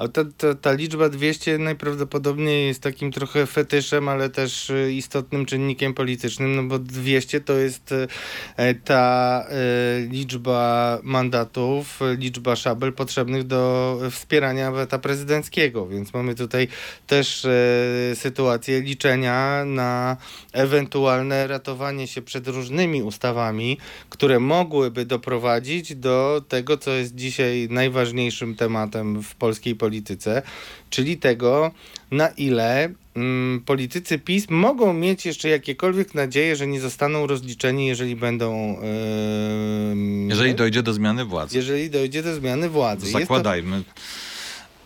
[0.00, 5.46] A ta, ta, ta liczba 200 najprawdopodobniej jest takim trochę fetyszem, ale też y, istotnym
[5.46, 8.08] czynnikiem politycznym, no bo 200 to jest y,
[8.84, 9.44] ta
[10.04, 16.68] y, liczba mandatów, liczba szabel potrzebnych do wspierania weta prezydenckiego, więc mamy tutaj
[17.06, 17.46] też
[18.14, 20.16] sytuację liczenia na
[20.52, 23.78] ewentualne ratowanie się przed różnymi ustawami,
[24.10, 29.89] które mogłyby doprowadzić do tego, co jest dzisiaj najważniejszym tematem w polskiej polityce,
[30.90, 31.70] czyli tego,
[32.10, 38.16] na ile mm, politycy PiS mogą mieć jeszcze jakiekolwiek nadzieje, że nie zostaną rozliczeni, jeżeli
[38.16, 38.76] będą.
[38.82, 41.56] Yy, jeżeli dojdzie do zmiany władzy.
[41.56, 43.10] Jeżeli dojdzie do zmiany władzy.
[43.10, 43.82] Zakładajmy.
[43.84, 44.29] To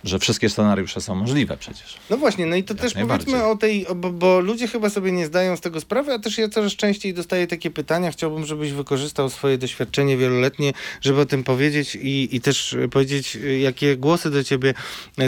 [0.04, 1.96] że wszystkie scenariusze są możliwe przecież.
[2.10, 5.12] No właśnie, no i to Jak też powiedzmy o tej, bo, bo, ludzie chyba sobie
[5.12, 8.10] nie zdają z tego sprawy, a też ja coraz częściej dostaję takie pytania.
[8.10, 13.96] Chciałbym, żebyś wykorzystał swoje doświadczenie wieloletnie, żeby o tym powiedzieć i, i też powiedzieć, jakie
[13.96, 14.74] głosy do ciebie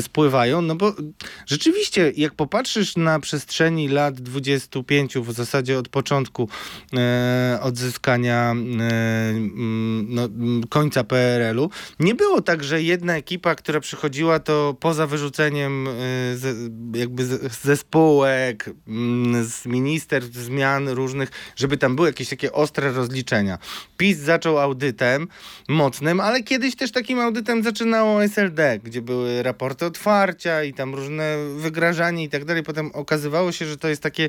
[0.00, 0.62] spływają.
[0.62, 0.92] No bo
[1.46, 6.48] rzeczywiście, jak popatrzysz na przestrzeni lat 25, w zasadzie od początku
[6.94, 9.32] e, odzyskania e,
[10.08, 10.28] no,
[10.68, 17.24] końca PRL-u, nie było tak, że jedna ekipa, która przychodziła, to poza wyrzuceniem y, jakby
[17.62, 23.58] ze spółek, mm, z ministerstw, zmian różnych, żeby tam były jakieś takie ostre rozliczenia.
[23.96, 25.28] PiS zaczął audytem
[25.68, 31.36] mocnym, ale kiedyś też takim audytem zaczynało SLD, gdzie były raporty otwarcia i tam różne
[31.56, 32.62] wygrażanie i tak dalej.
[32.62, 34.28] Potem okazywało się, że to jest takie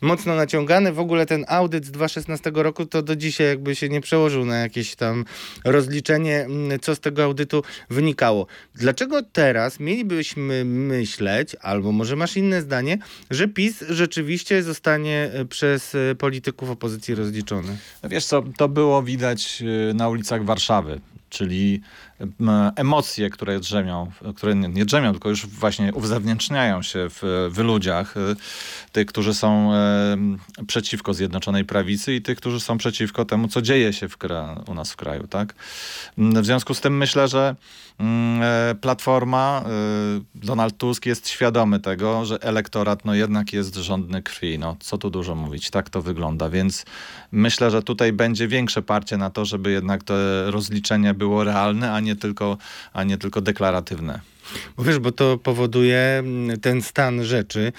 [0.00, 0.92] mocno naciągane.
[0.92, 4.58] W ogóle ten audyt z 2016 roku to do dzisiaj jakby się nie przełożył na
[4.58, 5.24] jakieś tam
[5.64, 8.46] rozliczenie, mm, co z tego audytu wynikało.
[8.74, 12.98] Dlaczego teraz mielibyśmy myśleć, albo może masz inne zdanie,
[13.30, 17.76] że PiS rzeczywiście zostanie e, przez e, polityków opozycji rozliczony?
[18.02, 21.80] No wiesz co, to było widać e, na ulicach Warszawy czyli
[22.76, 28.36] emocje, które drzemią, które nie, drzemią, tylko już właśnie uzewnętrzniają się w, w ludziach, y,
[28.92, 29.72] tych, którzy są
[30.66, 34.16] przeciwko Zjednoczonej Prawicy i tych, którzy są przeciwko temu, co dzieje się w,
[34.66, 35.26] u nas w kraju.
[35.26, 35.54] Tak?
[36.18, 37.56] W związku z tym myślę, że
[38.00, 39.64] e, Platforma,
[40.36, 44.58] y, Donald Tusk jest świadomy tego, że elektorat no jednak jest rządny krwi.
[44.58, 46.84] No, co tu dużo mówić, tak to wygląda, więc
[47.32, 50.14] myślę, że tutaj będzie większe parcie na to, żeby jednak to
[50.50, 52.58] rozliczenie było realne, a nie tylko,
[52.92, 54.20] a nie tylko deklaratywne.
[54.76, 57.72] Bo wiesz, bo to powoduje mm, ten stan rzeczy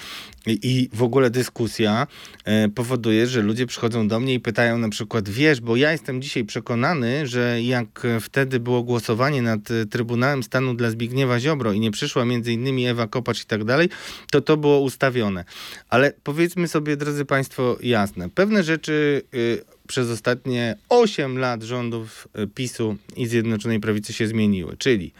[0.45, 2.07] i w ogóle dyskusja
[2.45, 6.21] e, powoduje, że ludzie przychodzą do mnie i pytają na przykład, wiesz, bo ja jestem
[6.21, 11.79] dzisiaj przekonany, że jak wtedy było głosowanie nad e, Trybunałem Stanu dla Zbigniewa Ziobro i
[11.79, 13.89] nie przyszła między innymi Ewa Kopacz i tak dalej,
[14.31, 15.45] to to było ustawione.
[15.89, 22.47] Ale powiedzmy sobie, drodzy Państwo, jasne, pewne rzeczy y, przez ostatnie 8 lat rządów y,
[22.47, 25.13] PiSu i Zjednoczonej Prawicy się zmieniły, czyli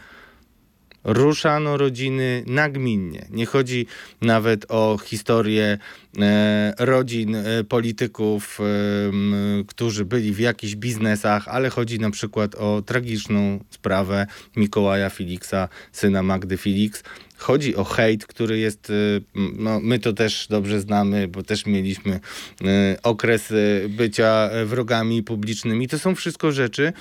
[1.04, 3.26] ruszano rodziny nagminnie.
[3.30, 3.86] Nie chodzi
[4.20, 5.78] nawet o historię
[6.18, 8.64] e, rodzin e, polityków, e,
[9.64, 16.22] którzy byli w jakichś biznesach, ale chodzi na przykład o tragiczną sprawę Mikołaja Filiksa, syna
[16.22, 17.02] Magdy Felix,
[17.40, 22.14] Chodzi o hejt, który jest, y, no, my to też dobrze znamy, bo też mieliśmy
[22.14, 22.66] y,
[23.02, 25.88] okres y, bycia wrogami publicznymi.
[25.88, 26.92] To są wszystko rzeczy,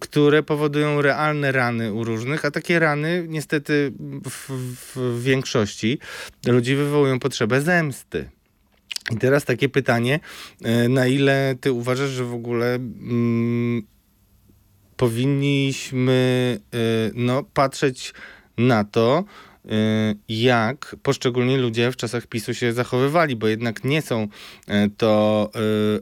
[0.00, 3.92] które powodują realne rany u różnych, a takie rany niestety
[4.30, 4.50] w,
[4.96, 5.98] w większości
[6.46, 8.30] ludzi wywołują potrzebę zemsty.
[9.10, 10.20] I teraz takie pytanie,
[10.88, 13.82] na ile ty uważasz, że w ogóle mm,
[14.96, 16.58] powinniśmy
[17.14, 18.14] no, patrzeć
[18.58, 19.24] na to,
[20.28, 25.50] jak poszczególni ludzie w czasach PiSu się zachowywali, bo jednak nie są y, to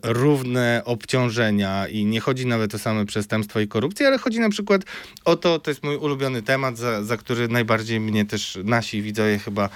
[0.05, 4.49] y, równe obciążenia i nie chodzi nawet o same przestępstwo i korupcję, ale chodzi na
[4.49, 4.83] przykład
[5.25, 9.39] o to, to jest mój ulubiony temat, za, za który najbardziej mnie też nasi widzowie
[9.39, 9.69] chyba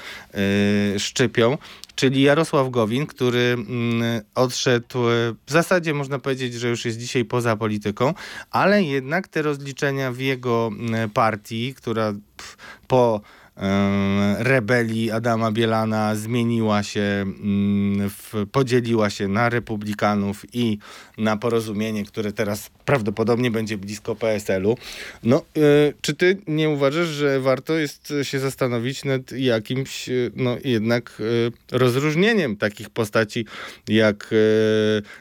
[0.98, 1.59] szczypią,
[1.94, 4.98] czyli Jarosław Gowin, który mm, odszedł,
[5.46, 8.14] w zasadzie można powiedzieć, że już jest dzisiaj poza polityką,
[8.51, 12.14] ale jednak te rozliczenia w jego mm, partii, która
[12.88, 13.20] po
[14.38, 20.79] rebelii Adama Bielana zmieniła się, mm, w, podzieliła się na republikanów i
[21.18, 24.77] na porozumienie, które teraz prawdopodobnie będzie blisko PSL-u.
[25.23, 30.57] No, y, czy ty nie uważasz, że warto jest się zastanowić nad jakimś, y, no
[30.64, 33.47] jednak y, rozróżnieniem takich postaci
[33.88, 34.35] jak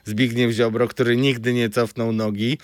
[0.05, 2.57] Zbigniew Ziobro, który nigdy nie cofnął nogi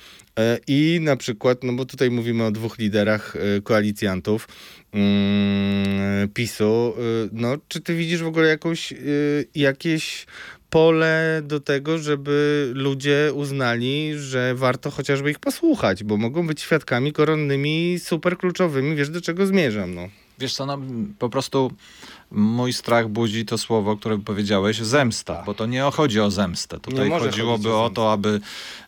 [0.67, 4.47] i na przykład, no bo tutaj mówimy o dwóch liderach koalicjantów,
[4.91, 6.93] mm, PiSu.
[7.31, 8.93] No, czy ty widzisz w ogóle jakąś,
[9.55, 10.25] jakieś
[10.69, 17.13] pole do tego, żeby ludzie uznali, że warto chociażby ich posłuchać, bo mogą być świadkami
[17.13, 18.95] koronnymi super kluczowymi.
[18.95, 20.09] Wiesz, do czego zmierzam, no.
[20.39, 20.81] Wiesz co, no
[21.19, 21.71] po prostu
[22.33, 26.79] mój strach budzi to słowo, które powiedziałeś, zemsta, bo to nie chodzi o zemstę.
[26.79, 28.39] Tutaj chodziłoby o o to, aby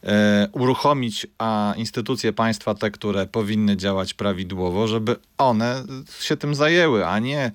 [0.03, 5.83] e, uruchomić a instytucje państwa, te, które powinny działać prawidłowo, żeby one
[6.19, 7.51] się tym zajęły, a nie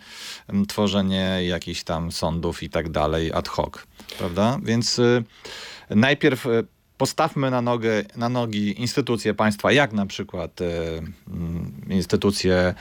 [0.69, 3.73] tworzenie jakichś tam sądów i tak dalej ad hoc,
[4.19, 4.59] prawda?
[4.63, 5.25] Więc y,
[5.91, 6.67] najpierw y,
[6.99, 10.65] postawmy na, nogę, na nogi instytucje państwa, jak na przykład y,
[11.89, 12.75] instytucje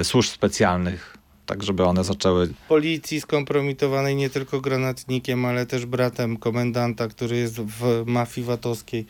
[0.00, 1.17] y, służb specjalnych,
[1.48, 7.60] tak żeby one zaczęły Policji skompromitowanej nie tylko granatnikiem, ale też bratem komendanta, który jest
[7.60, 9.06] w mafii VAT-owskiej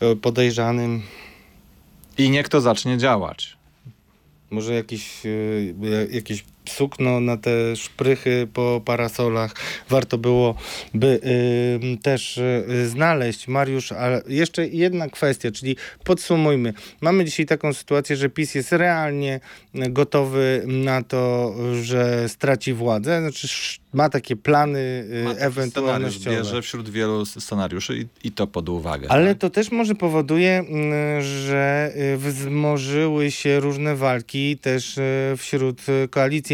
[0.00, 1.02] e, podejrzanym.
[2.18, 3.56] i niech to zacznie działać.
[4.50, 5.30] Może jakieś, e,
[6.10, 9.54] jakieś sukno na te szprychy po parasolach
[9.88, 10.54] warto było
[10.94, 11.20] by
[11.94, 13.48] y, też y, znaleźć.
[13.48, 16.74] Mariusz, ale jeszcze jedna kwestia, czyli podsumujmy.
[17.00, 19.40] Mamy dzisiaj taką sytuację, że PiS jest realnie
[19.74, 23.48] gotowy na to, że straci władzę, znaczy
[23.92, 26.36] ma takie plany y, Ma ewentualnościowe.
[26.36, 29.10] bierze wśród wielu scenariuszy i, i to pod uwagę.
[29.10, 29.38] Ale tak?
[29.38, 36.08] to też może powoduje, mm, że y, wzmożyły się różne walki też y, wśród y,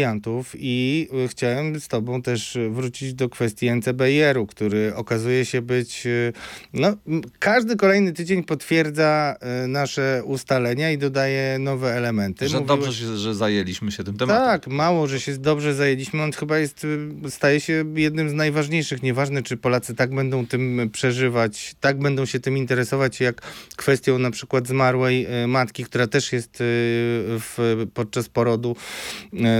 [0.09, 6.05] koalicjantów i y, chciałem z tobą też wrócić do kwestii NCBR-u, który okazuje się być,
[6.05, 6.33] y,
[6.73, 6.93] no
[7.39, 12.49] każdy kolejny tydzień potwierdza y, nasze ustalenia i dodaje nowe elementy.
[12.49, 14.45] Że Mówiłeś- dobrze, że, że zajęliśmy się tym tematem.
[14.45, 16.23] tak, mało, że się dobrze zajęliśmy.
[16.23, 16.87] On chyba jest,
[17.29, 19.03] staje się jednym z najważniejszych.
[19.03, 23.41] Nieważne, czy Polacy tak będą tym przeżywać, tak będą się tym interesować, jak
[23.75, 28.75] kwestią na przykład zmarłej matki, która też jest w, podczas porodu,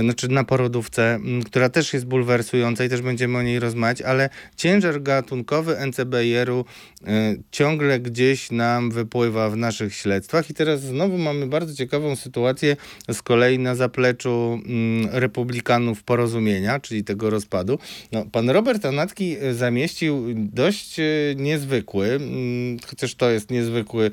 [0.00, 5.02] znaczy na porodówce, która też jest bulwersująca i też będziemy o niej rozmawiać, ale ciężar
[5.02, 7.04] gatunkowy NCBR-u y,
[7.50, 12.76] ciągle gdzieś nam wypływa w naszych śledztwach i teraz znowu mamy bardzo ciekawą sytuację
[13.12, 17.78] z kolei na zapleczu mm, republikanów porozumienia, czyli tego rozpadu.
[18.12, 21.04] No, pan Robert Anatki e, zamieścił dość e,
[21.36, 24.10] niezwykły, mm, chociaż to jest niezwykły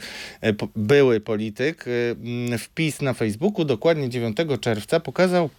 [0.75, 5.49] były polityk, mm, wpis na Facebooku, dokładnie 9 czerwca, pokazał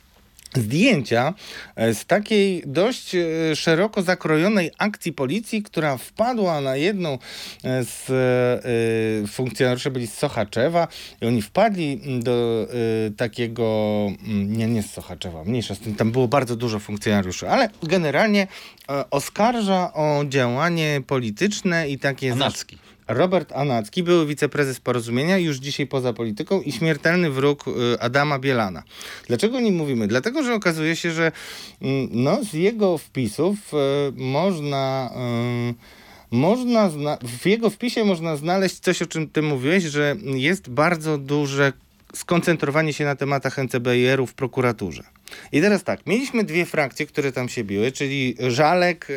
[0.57, 1.35] zdjęcia
[1.77, 7.19] e, z takiej dość e, szeroko zakrojonej akcji policji, która wpadła na jedną
[7.65, 8.05] e, z
[9.31, 10.89] funkcjonariuszy, byli z Sochaczewa
[11.21, 12.67] i oni wpadli do
[13.17, 17.71] takiego, mm, nie, nie z Sochaczewa, mniejsza z tym, tam było bardzo dużo funkcjonariuszy, ale
[17.83, 18.47] generalnie
[19.11, 22.33] oskarża o działanie polityczne i takie...
[22.33, 22.79] Anacki.
[23.09, 28.83] Robert Anacki, były wiceprezes porozumienia, już dzisiaj poza polityką i śmiertelny wróg y, Adama Bielana.
[29.27, 30.09] Dlaczego o nim mówimy?
[30.09, 31.33] Dlatego, że okazuje się, że
[31.83, 33.77] mm, no, z jego wpisów y,
[34.17, 35.11] można.
[35.71, 35.75] y,
[36.31, 36.91] Można
[37.23, 41.73] w jego wpisie można znaleźć coś, o czym ty mówiłeś, że jest bardzo duże
[42.15, 45.03] skoncentrowanie się na tematach NCBR-u w prokuraturze.
[45.53, 49.15] I teraz tak, mieliśmy dwie frakcje, które tam się biły, czyli Żalek, y,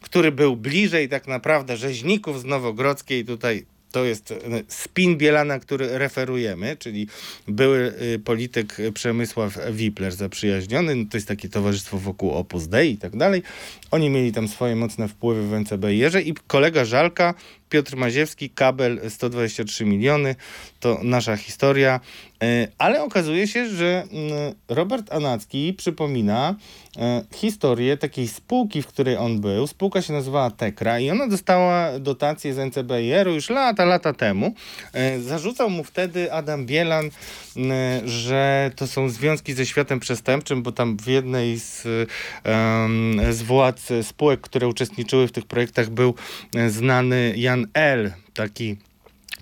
[0.00, 4.36] który był bliżej tak naprawdę rzeźników z Nowogrodzkiej, tutaj to jest y,
[4.68, 7.06] spin Bielana, który referujemy, czyli
[7.48, 12.98] były y, polityk Przemysław Wipler zaprzyjaźniony, no to jest takie towarzystwo wokół Opus Dei i
[12.98, 13.42] tak dalej.
[13.90, 17.34] Oni mieli tam swoje mocne wpływy w NCBR-ze i kolega Żalka,
[17.72, 20.34] Piotr Maziewski, kabel 123 miliony,
[20.80, 22.00] to nasza historia.
[22.42, 26.54] E, Ale okazuje się, że mm, Robert Anacki przypomina
[26.98, 29.66] e, historię takiej spółki, w której on był.
[29.66, 34.54] Spółka się nazywała Tekra i ona dostała dotację z NCBR-u już lata, lata temu.
[34.92, 37.10] E, Zarzucał mu wtedy Adam Bielan,
[37.56, 37.72] m,
[38.04, 41.82] że to są związki ze światem przestępczym, bo tam w jednej z,
[43.30, 46.14] z władz spółek, które uczestniczyły w tych projektach był
[46.68, 48.78] znany Jan L., taki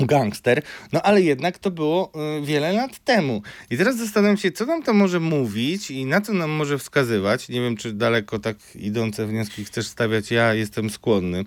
[0.06, 3.42] gangster, no ale jednak to było y, wiele lat temu.
[3.70, 7.48] I teraz zastanawiam się, co nam to może mówić i na co nam może wskazywać.
[7.48, 10.30] Nie wiem, czy daleko tak idące wnioski chcesz stawiać.
[10.30, 11.44] Ja jestem skłonny.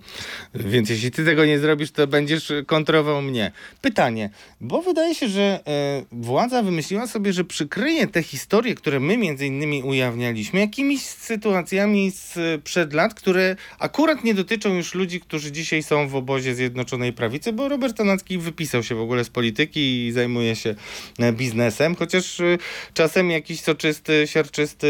[0.55, 3.51] Więc jeśli ty tego nie zrobisz, to będziesz kontrował mnie.
[3.81, 4.29] Pytanie,
[4.61, 9.47] bo wydaje się, że e, władza wymyśliła sobie, że przykryje te historie, które my między
[9.47, 16.07] innymi ujawnialiśmy, jakimiś sytuacjami sprzed lat, które akurat nie dotyczą już ludzi, którzy dzisiaj są
[16.07, 20.55] w obozie Zjednoczonej Prawicy, bo Robert Tanacki wypisał się w ogóle z polityki i zajmuje
[20.55, 20.75] się
[21.19, 22.57] e, biznesem, chociaż e,
[22.93, 24.87] czasem jakiś soczysty, siarczysty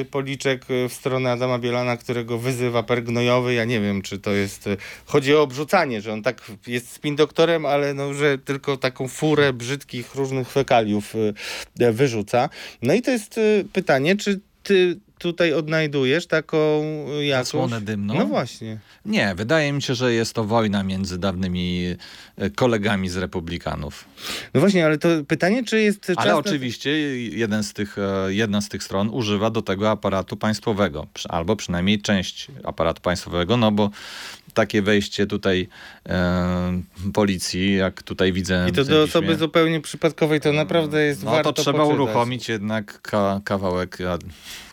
[0.00, 4.68] e, policzek w stronę Adama Bielana, którego wyzywa pergnojowy, ja nie wiem, czy to jest,
[5.06, 9.52] chodzi o obrzucanie, że on tak jest spin doktorem, ale no, że tylko taką furę
[9.52, 11.14] brzydkich różnych fekaliów
[11.76, 12.48] wyrzuca.
[12.82, 13.40] No i to jest
[13.72, 16.58] pytanie, czy ty tutaj odnajdujesz taką
[17.20, 17.46] y, jakąś...
[17.46, 18.14] Zasłonę dymną?
[18.14, 18.78] No właśnie.
[19.04, 21.96] Nie, wydaje mi się, że jest to wojna między dawnymi
[22.36, 24.04] e, kolegami z republikanów.
[24.54, 26.16] No właśnie, ale to pytanie, czy jest czas...
[26.18, 26.90] Ale oczywiście
[27.28, 32.02] jeden z tych, e, jedna z tych stron używa do tego aparatu państwowego, albo przynajmniej
[32.02, 33.90] część aparatu państwowego, no bo
[34.54, 35.68] takie wejście tutaj
[36.08, 36.82] e,
[37.14, 41.30] policji, jak tutaj widzę I to do osoby piśmie, zupełnie przypadkowej, to naprawdę jest no
[41.30, 42.00] warto to trzeba poczytać.
[42.00, 43.98] uruchomić jednak ka kawałek,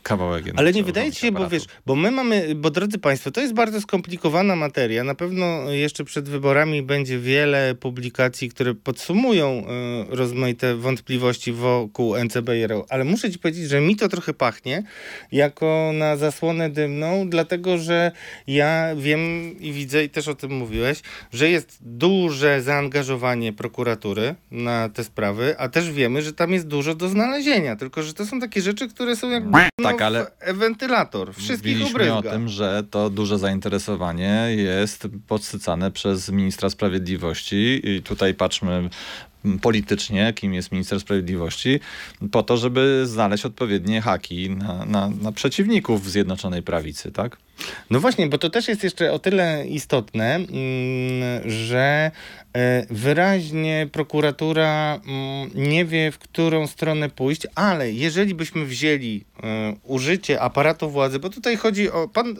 [0.04, 1.84] kawałek jednak Ale nie wydaje ci się, uruchomić bo wiesz, aparatu.
[1.86, 5.04] bo my mamy, bo drodzy Państwo, to jest bardzo skomplikowana materia.
[5.04, 9.66] Na pewno jeszcze przed wyborami będzie wiele publikacji, które podsumują
[10.12, 14.84] y, rozmaite wątpliwości wokół NCBR, ale muszę ci powiedzieć, że mi to trochę pachnie
[15.32, 18.12] jako na zasłonę dymną, dlatego że
[18.48, 21.02] ja wiem i widzę, i też o tym mówiłeś,
[21.34, 26.96] że jest duże zaangażowanie prokuratury na te sprawy, a też wiemy, że tam jest dużo
[26.96, 31.36] do znalezienia, tylko że to są takie rzeczy, które są jakby no, Tak, ale wentylator,
[31.36, 32.14] wszystkich ubryzga.
[32.16, 38.90] o tym, że to duże zainteresowanie jest podsycane przez ministra sprawiedliwości i tutaj patrzmy
[39.62, 41.80] politycznie, kim jest minister sprawiedliwości,
[42.32, 47.38] po to, żeby znaleźć odpowiednie haki na, na, na przeciwników Zjednoczonej Prawicy, tak?
[47.90, 50.50] No właśnie, bo to też jest jeszcze o tyle istotne, mm,
[51.52, 52.12] że
[52.58, 59.74] e, wyraźnie prokuratura mm, nie wie, w którą stronę pójść, ale jeżeli byśmy wzięli e,
[59.84, 62.08] użycie aparatu władzy, bo tutaj chodzi o...
[62.08, 62.36] Pan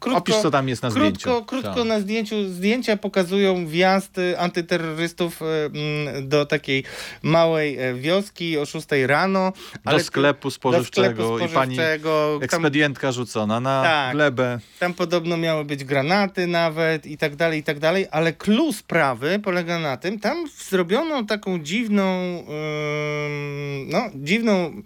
[0.00, 1.44] krótko, Opisz, co tam jest na Krótko, zdjęciu.
[1.44, 1.84] krótko Tak.
[1.84, 2.48] na zdjęciu.
[2.48, 6.84] Zdjęcia pokazują wjazd antyterrorystów y, mm, do takiej
[7.22, 9.52] małej e, wioski o 6 rano.
[9.84, 12.38] Do sklepu spożywczego do sklepu i pani spożywczego.
[12.42, 14.12] Ekspedientka rzucona na Tak.
[14.14, 14.59] glebę.
[14.78, 19.38] Tam podobno miały być granaty nawet i tak dalej, i tak dalej, ale clue sprawy
[19.38, 24.82] polega na tym, tam zrobiono taką dziwną, ym, no, dziwną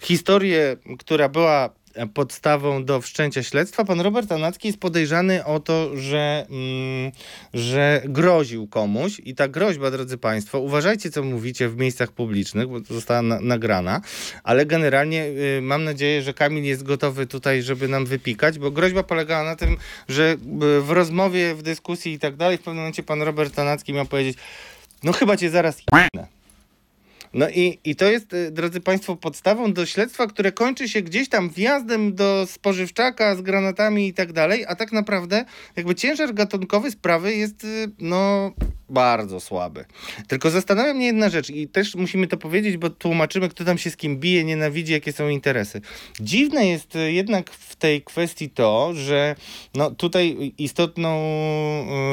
[0.00, 1.70] historię, która była
[2.14, 3.84] podstawą do wszczęcia śledztwa.
[3.84, 7.12] Pan Robert Anacki jest podejrzany o to, że, mm,
[7.54, 12.80] że groził komuś i ta groźba, drodzy Państwo, uważajcie co mówicie w miejscach publicznych, bo
[12.80, 14.00] to została na, nagrana,
[14.44, 19.02] ale generalnie y, mam nadzieję, że Kamil jest gotowy tutaj, żeby nam wypikać, bo groźba
[19.02, 19.76] polegała na tym,
[20.08, 23.92] że y, w rozmowie, w dyskusji i tak dalej, w pewnym momencie pan Robert Anacki
[23.92, 24.38] miał powiedzieć,
[25.02, 25.82] no chyba cię zaraz.
[27.34, 31.28] No i, i to jest, y, drodzy Państwo, podstawą do śledztwa, które kończy się gdzieś
[31.28, 35.44] tam wjazdem do spożywczaka z granatami i tak dalej, a tak naprawdę
[35.76, 38.52] jakby ciężar gatunkowy sprawy jest y, no
[38.88, 39.84] bardzo słaby.
[40.28, 43.90] Tylko zastanawia mnie jedna rzecz i też musimy to powiedzieć, bo tłumaczymy, kto tam się
[43.90, 45.80] z kim bije, nienawidzi, jakie są interesy.
[46.20, 49.36] Dziwne jest y, jednak w tej kwestii to, że
[49.74, 51.18] no tutaj istotną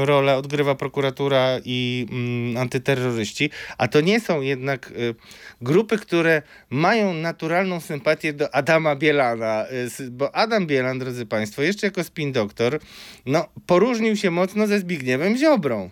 [0.03, 5.15] y, rolę odgrywa prokuratura i mm, antyterroryści, a to nie są jednak y,
[5.61, 9.65] grupy, które mają naturalną sympatię do Adama Bielana,
[9.99, 12.79] y, bo Adam Bielan, drodzy Państwo, jeszcze jako spin doktor,
[13.25, 15.89] no poróżnił się mocno ze Zbigniewem Ziobrą.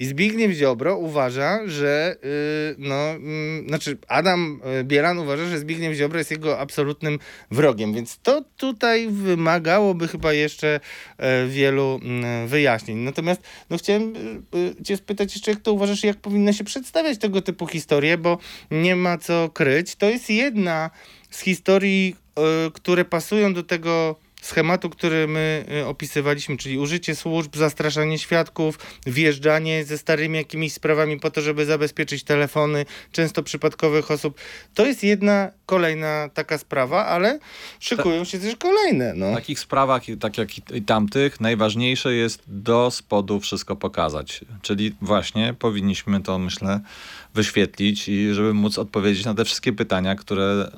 [0.00, 5.96] I Zbigniew Ziobro uważa, że y, no, mm, znaczy Adam y, Bielan uważa, że Zbigniew
[5.96, 7.18] Ziobro jest jego absolutnym
[7.50, 10.80] wrogiem, więc to tutaj wymagałoby chyba jeszcze
[11.18, 12.98] e, wielu mm, wyjaśnień.
[12.98, 14.16] Natomiast no, chciałem
[14.54, 18.18] y, y, cię spytać jeszcze, jak to uważasz, jak powinny się przedstawiać tego typu historie,
[18.18, 18.38] bo
[18.70, 19.96] nie ma co kryć.
[19.96, 20.90] To jest jedna
[21.30, 22.16] z historii,
[22.72, 29.84] które pasują do tego schematu, który my y, opisywaliśmy, czyli użycie służb, zastraszanie świadków, wjeżdżanie
[29.84, 34.40] ze starymi jakimiś sprawami po to, żeby zabezpieczyć telefony, często przypadkowych osób.
[34.74, 37.38] To jest jedna, kolejna taka sprawa, ale
[37.80, 39.12] szykują się też kolejne.
[39.14, 39.32] No.
[39.32, 44.40] W takich sprawach, tak jak i tamtych, najważniejsze jest do spodu wszystko pokazać.
[44.62, 46.80] Czyli właśnie powinniśmy to, myślę,
[47.34, 50.70] wyświetlić i żeby móc odpowiedzieć na te wszystkie pytania, które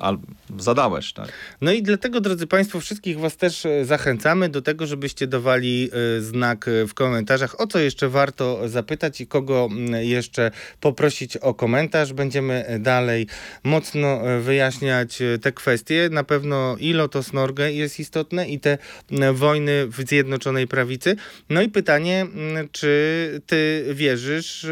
[0.57, 1.13] zadałeś.
[1.13, 1.31] Tak?
[1.61, 6.21] No i dlatego, drodzy Państwo, wszystkich Was też e, zachęcamy do tego, żebyście dawali e,
[6.21, 9.69] znak e, w komentarzach, o co jeszcze warto zapytać i kogo
[10.01, 12.13] jeszcze poprosić o komentarz.
[12.13, 13.27] Będziemy dalej
[13.63, 16.09] mocno wyjaśniać te kwestie.
[16.11, 18.77] Na pewno i Lotos Norge jest istotne i te
[19.33, 21.15] wojny w Zjednoczonej Prawicy.
[21.49, 22.27] No i pytanie,
[22.71, 24.67] czy Ty wierzysz,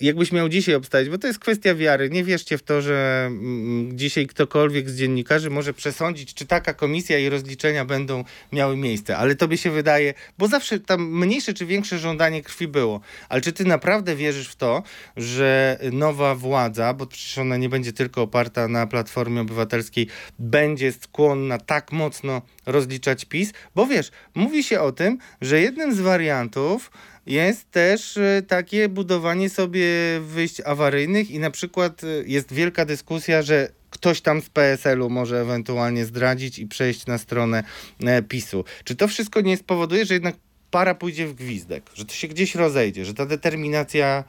[0.00, 0.74] jakbyś miał dzisiaj
[1.10, 2.10] bo to jest kwestia wiary.
[2.10, 7.18] Nie wierzcie w to, że mm, dzisiaj ktokolwiek z dziennikarzy może przesądzić, czy taka komisja
[7.18, 9.16] i rozliczenia będą miały miejsce.
[9.16, 13.00] Ale tobie się wydaje, bo zawsze tam mniejsze czy większe żądanie krwi było.
[13.28, 14.82] Ale czy ty naprawdę wierzysz w to,
[15.16, 20.08] że nowa władza, bo przecież ona nie będzie tylko oparta na Platformie Obywatelskiej,
[20.38, 23.52] będzie skłonna tak mocno rozliczać PiS?
[23.74, 26.90] Bo wiesz, mówi się o tym, że jednym z wariantów
[27.26, 29.86] jest też e, takie budowanie sobie
[30.20, 35.40] wyjść awaryjnych i na przykład e, jest wielka dyskusja, że ktoś tam z PSL-u może
[35.40, 37.64] ewentualnie zdradzić i przejść na stronę
[38.00, 38.64] e, PiSu.
[38.84, 40.36] Czy to wszystko nie spowoduje, że jednak
[40.70, 44.24] para pójdzie w gwizdek, że to się gdzieś rozejdzie, że ta determinacja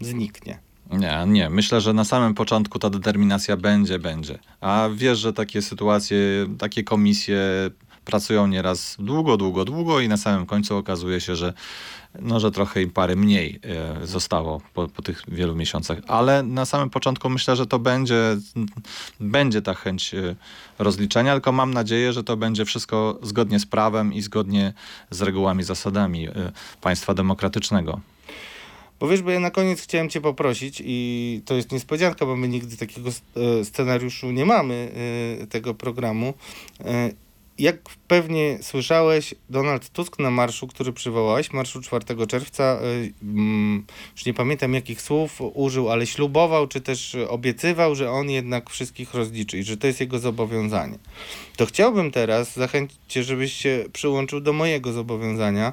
[0.00, 0.58] zniknie?
[0.90, 1.50] Nie, nie.
[1.50, 4.38] Myślę, że na samym początku ta determinacja będzie, będzie.
[4.60, 6.18] A wiesz, że takie sytuacje,
[6.58, 7.40] takie komisje
[8.04, 11.52] pracują nieraz długo, długo, długo i na samym końcu okazuje się, że,
[12.18, 13.60] no, że trochę im parę mniej
[14.02, 15.98] e, zostało po, po tych wielu miesiącach.
[16.06, 18.36] Ale na samym początku myślę, że to będzie,
[19.20, 20.36] będzie ta chęć e,
[20.78, 24.72] rozliczenia, tylko mam nadzieję, że to będzie wszystko zgodnie z prawem i zgodnie
[25.10, 26.32] z regułami, zasadami e,
[26.80, 28.00] państwa demokratycznego.
[29.00, 32.48] Bo wiesz, bo ja na koniec chciałem cię poprosić i to jest niespodzianka, bo my
[32.48, 33.10] nigdy takiego
[33.64, 34.92] scenariuszu nie mamy,
[35.50, 36.34] tego programu.
[37.60, 37.76] Jak
[38.08, 42.78] pewnie słyszałeś, Donald Tusk na marszu, który przywołałeś, marszu 4 czerwca,
[43.22, 48.70] mm, już nie pamiętam jakich słów użył, ale ślubował, czy też obiecywał, że on jednak
[48.70, 50.98] wszystkich rozliczy i że to jest jego zobowiązanie.
[51.56, 55.72] To chciałbym teraz zachęcić cię, żebyś się przyłączył do mojego zobowiązania,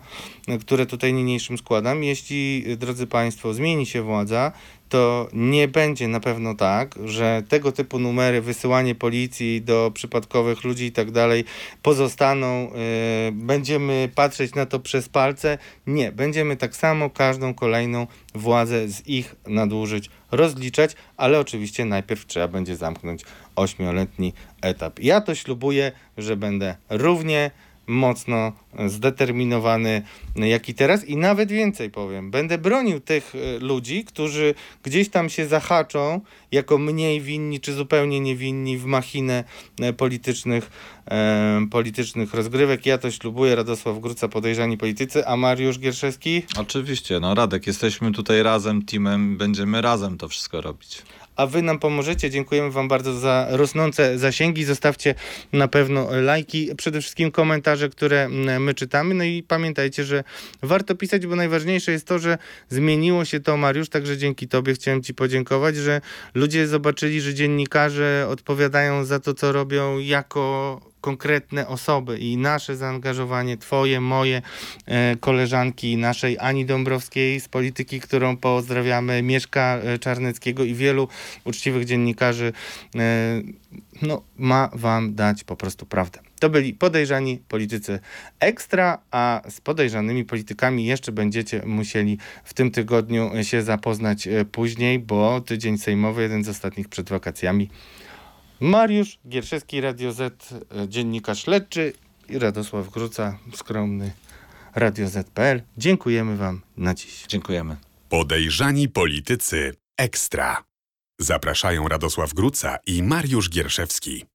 [0.59, 2.03] które tutaj niniejszym składam.
[2.03, 4.51] Jeśli, drodzy Państwo, zmieni się władza,
[4.89, 10.85] to nie będzie na pewno tak, że tego typu numery, wysyłanie policji do przypadkowych ludzi
[10.85, 11.45] i tak dalej
[11.81, 12.63] pozostaną.
[12.63, 15.57] Yy, będziemy patrzeć na to przez palce.
[15.87, 22.47] Nie, będziemy tak samo każdą kolejną władzę z ich nadużyć rozliczać, ale oczywiście najpierw trzeba
[22.47, 23.23] będzie zamknąć
[23.55, 24.99] ośmioletni etap.
[24.99, 27.51] Ja to ślubuję, że będę równie
[27.87, 28.51] mocno
[28.87, 30.01] zdeterminowany
[30.35, 32.31] jak i teraz i nawet więcej powiem.
[32.31, 36.21] Będę bronił tych e, ludzi, którzy gdzieś tam się zahaczą
[36.51, 39.43] jako mniej winni czy zupełnie niewinni w machinę
[39.81, 40.71] e, politycznych,
[41.11, 42.85] e, politycznych rozgrywek.
[42.85, 43.55] Ja to ślubuję.
[43.55, 46.43] Radosław Gruca, podejrzani politycy, a Mariusz Gierszewski?
[46.57, 51.01] Oczywiście, no Radek, jesteśmy tutaj razem, teamem, będziemy razem to wszystko robić
[51.37, 52.29] a wy nam pomożecie.
[52.29, 54.63] Dziękujemy wam bardzo za rosnące zasięgi.
[54.63, 55.15] Zostawcie
[55.53, 59.13] na pewno lajki, przede wszystkim komentarze, które mm, my czytamy.
[59.13, 60.23] No i pamiętajcie, że
[60.63, 62.37] warto pisać, bo najważniejsze jest to, że
[62.69, 66.01] zmieniło się to, Mariusz, także dzięki tobie chciałem ci podziękować, że
[66.33, 73.57] ludzie zobaczyli, że dziennikarze odpowiadają za to, co robią jako konkretne osoby i nasze zaangażowanie,
[73.57, 74.41] twoje, moje
[74.85, 81.07] e, koleżanki, naszej Ani Dąbrowskiej z polityki, którą pozdrawiamy, Mieszka e, Czarneckiego i wielu
[81.43, 82.53] uczciwych dziennikarzy,
[82.95, 83.41] e,
[84.01, 86.19] no, ma wam dać po prostu prawdę.
[86.39, 87.99] To byli podejrzani politycy
[88.39, 95.41] ekstra, a z podejrzanymi politykami jeszcze będziecie musieli w tym tygodniu się zapoznać później, bo
[95.41, 97.69] tydzień sejmowy, jeden z ostatnich przed wakacjami,
[98.59, 101.93] Mariusz Gierszewski, Radio Z, e, dziennikarz śledczy
[102.29, 104.11] i Radosław Gruca, skromny
[104.75, 105.61] Radio Z.pl.
[105.77, 107.25] Dziękujemy Wam na dziś.
[107.27, 107.75] Dziękujemy.
[108.09, 110.63] Podejrzani politycy ekstra.
[111.19, 114.25] Zapraszają Radosław Gruca i Mariusz Gierszewski.